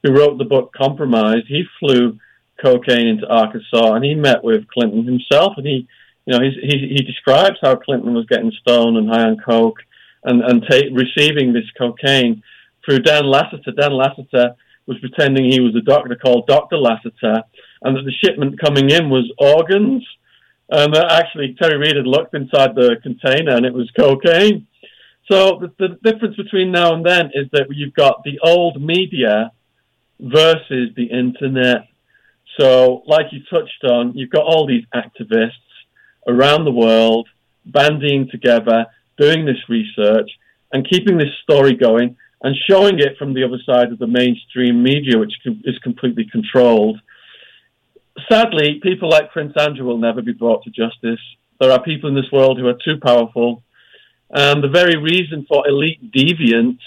[0.05, 1.43] who wrote the book Compromise.
[1.47, 2.19] He flew
[2.61, 5.87] cocaine into Arkansas and he met with Clinton himself and he
[6.25, 9.77] you know, he, he describes how Clinton was getting stoned and high on coke
[10.23, 12.41] and, and ta- receiving this cocaine
[12.83, 13.71] through Dan Lasater.
[13.71, 14.55] Dan Lasater
[14.87, 16.77] was pretending he was a doctor called Dr.
[16.77, 17.43] Lasater,
[17.83, 20.03] and that the shipment coming in was organs.
[20.69, 24.65] And that actually, Terry Reed had looked inside the container and it was cocaine.
[25.31, 29.51] So the, the difference between now and then is that you've got the old media
[30.19, 31.87] versus the internet.
[32.59, 35.51] So, like you touched on, you've got all these activists
[36.27, 37.27] around the world
[37.65, 38.85] banding together,
[39.17, 40.29] doing this research,
[40.71, 44.83] and keeping this story going and showing it from the other side of the mainstream
[44.83, 46.99] media, which is completely controlled.
[48.29, 51.19] Sadly, people like Prince Andrew will never be brought to justice.
[51.59, 53.63] There are people in this world who are too powerful.
[54.29, 56.79] And the very reason for elite deviance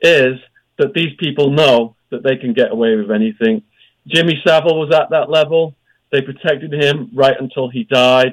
[0.00, 0.40] is
[0.78, 3.62] that these people know that they can get away with anything.
[4.06, 5.74] Jimmy Savile was at that level.
[6.10, 8.32] They protected him right until he died.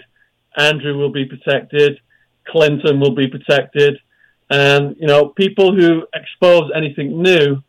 [0.57, 1.99] Andrew will be protected,
[2.47, 3.99] Clinton will be protected,
[4.49, 7.61] and you know people who expose anything new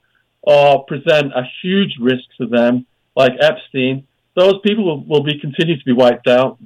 [0.42, 2.86] or present a huge risk to them,
[3.16, 6.58] like Epstein, those people will, will be continued to be wiped out.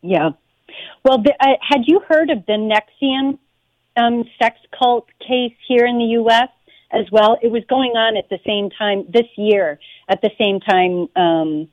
[0.00, 0.30] Yeah.
[1.04, 3.38] Well, the, uh, had you heard of the NXIVM
[3.96, 6.48] um, sex cult case here in the U.S.
[6.94, 7.36] as well?
[7.42, 9.78] It was going on at the same time this year,
[10.08, 11.68] at the same time um,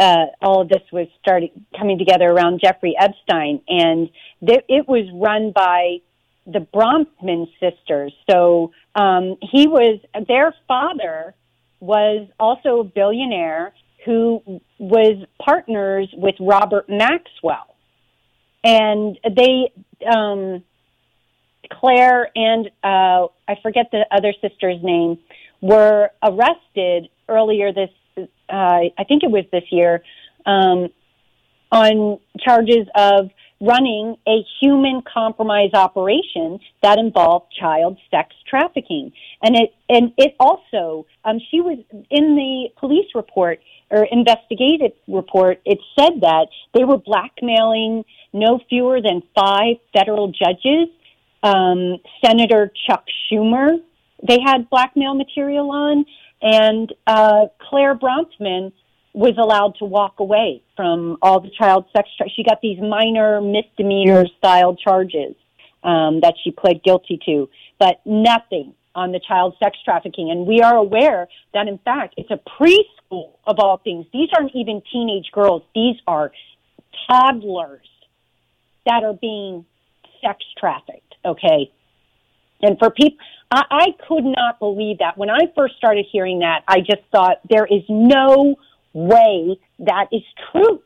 [0.00, 4.08] uh, all of this was starting coming together around Jeffrey Epstein, and
[4.44, 5.98] th- it was run by
[6.46, 8.12] the Bronfman sisters.
[8.28, 11.34] So um, he was their father
[11.80, 13.74] was also a billionaire
[14.06, 17.76] who was partners with Robert Maxwell,
[18.64, 19.70] and they.
[20.10, 20.64] Um,
[21.72, 25.18] Clare and uh, I forget the other sister's name
[25.60, 27.90] were arrested earlier this
[28.48, 30.02] uh, I think it was this year,
[30.46, 30.88] um,
[31.72, 39.12] on charges of running a human compromise operation that involved child sex trafficking.
[39.42, 43.60] And it and it also um, she was in the police report
[43.90, 45.60] or investigative report.
[45.64, 50.88] It said that they were blackmailing no fewer than five federal judges.
[51.42, 53.78] Um, Senator Chuck Schumer,
[54.26, 56.04] they had blackmail material on,
[56.42, 58.72] and uh, Clare Bronfman
[59.12, 62.08] was allowed to walk away from all the child sex.
[62.16, 65.34] Tra- she got these minor misdemeanor style charges
[65.82, 70.30] um, that she pled guilty to, but nothing on the child sex trafficking.
[70.30, 74.06] And we are aware that, in fact, it's a preschool of all things.
[74.12, 76.32] These aren't even teenage girls; these are
[77.08, 77.86] toddlers
[78.86, 79.64] that are being
[80.20, 81.09] sex trafficked.
[81.24, 81.70] Okay,
[82.62, 83.18] and for people,
[83.50, 85.16] I, I could not believe that.
[85.16, 88.56] When I first started hearing that, I just thought there is no
[88.92, 90.82] way that is true.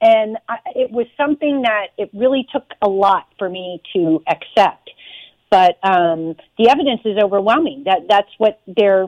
[0.00, 4.90] And I, it was something that it really took a lot for me to accept.
[5.50, 7.84] But um, the evidence is overwhelming.
[7.86, 9.06] That that's what they're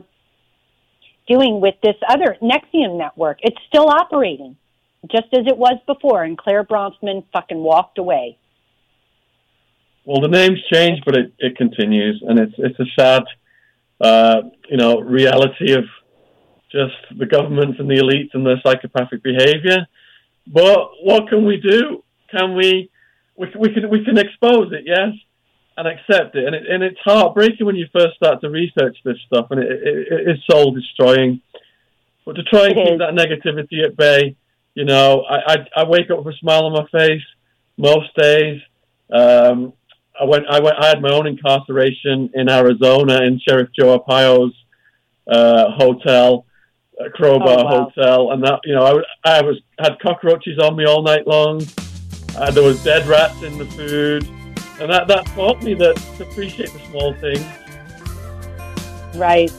[1.27, 3.39] doing with this other NXIVM network.
[3.41, 4.55] It's still operating,
[5.11, 6.23] just as it was before.
[6.23, 8.37] And Clare Bronfman fucking walked away.
[10.07, 13.23] Well, the name's changed, but it, it continues, and it's it's a sad,
[13.99, 15.83] uh, you know, reality of
[16.71, 19.85] just the government and the elites and their psychopathic behaviour.
[20.47, 22.05] But what can we do?
[22.31, 22.89] Can we?
[23.35, 25.11] We, we can we can expose it, yes,
[25.75, 29.17] and accept it, and it, and it's heartbreaking when you first start to research this
[29.25, 31.41] stuff, and it, it, it is soul destroying.
[32.25, 34.37] But to try and keep that negativity at bay,
[34.73, 37.27] you know, I, I I wake up with a smile on my face
[37.77, 38.61] most days.
[39.11, 39.73] Um,
[40.19, 44.53] I went, I went, I had my own incarceration in Arizona in Sheriff Joe Arpaio's
[45.31, 46.45] uh, hotel,
[46.99, 47.91] uh, Crowbar oh, wow.
[47.95, 51.61] Hotel, and that, you know, I, I was had cockroaches on me all night long.
[52.35, 54.27] Uh, there was dead rats in the food,
[54.79, 57.45] and that that taught me that to appreciate the small things.
[59.15, 59.51] Right.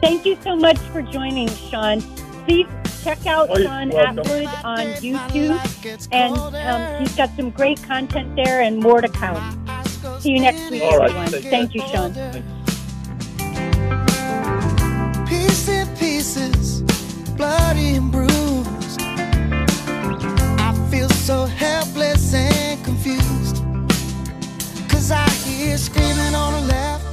[0.00, 2.00] Thank you so much for joining, Shaun.
[2.44, 2.66] Please
[3.02, 8.60] check out oh, Shaun Attwood on YouTube, and um, he's got some great content there
[8.60, 9.66] and more to come.
[10.20, 11.10] See you next week, All right.
[11.10, 11.42] everyone.
[11.50, 12.12] Thank you, Shaun.
[15.26, 16.82] Peace in pieces,
[17.36, 19.00] bloody and bruised.
[20.48, 23.64] I feel so helpless and confused.
[24.88, 27.04] Cause I hear screaming on the left.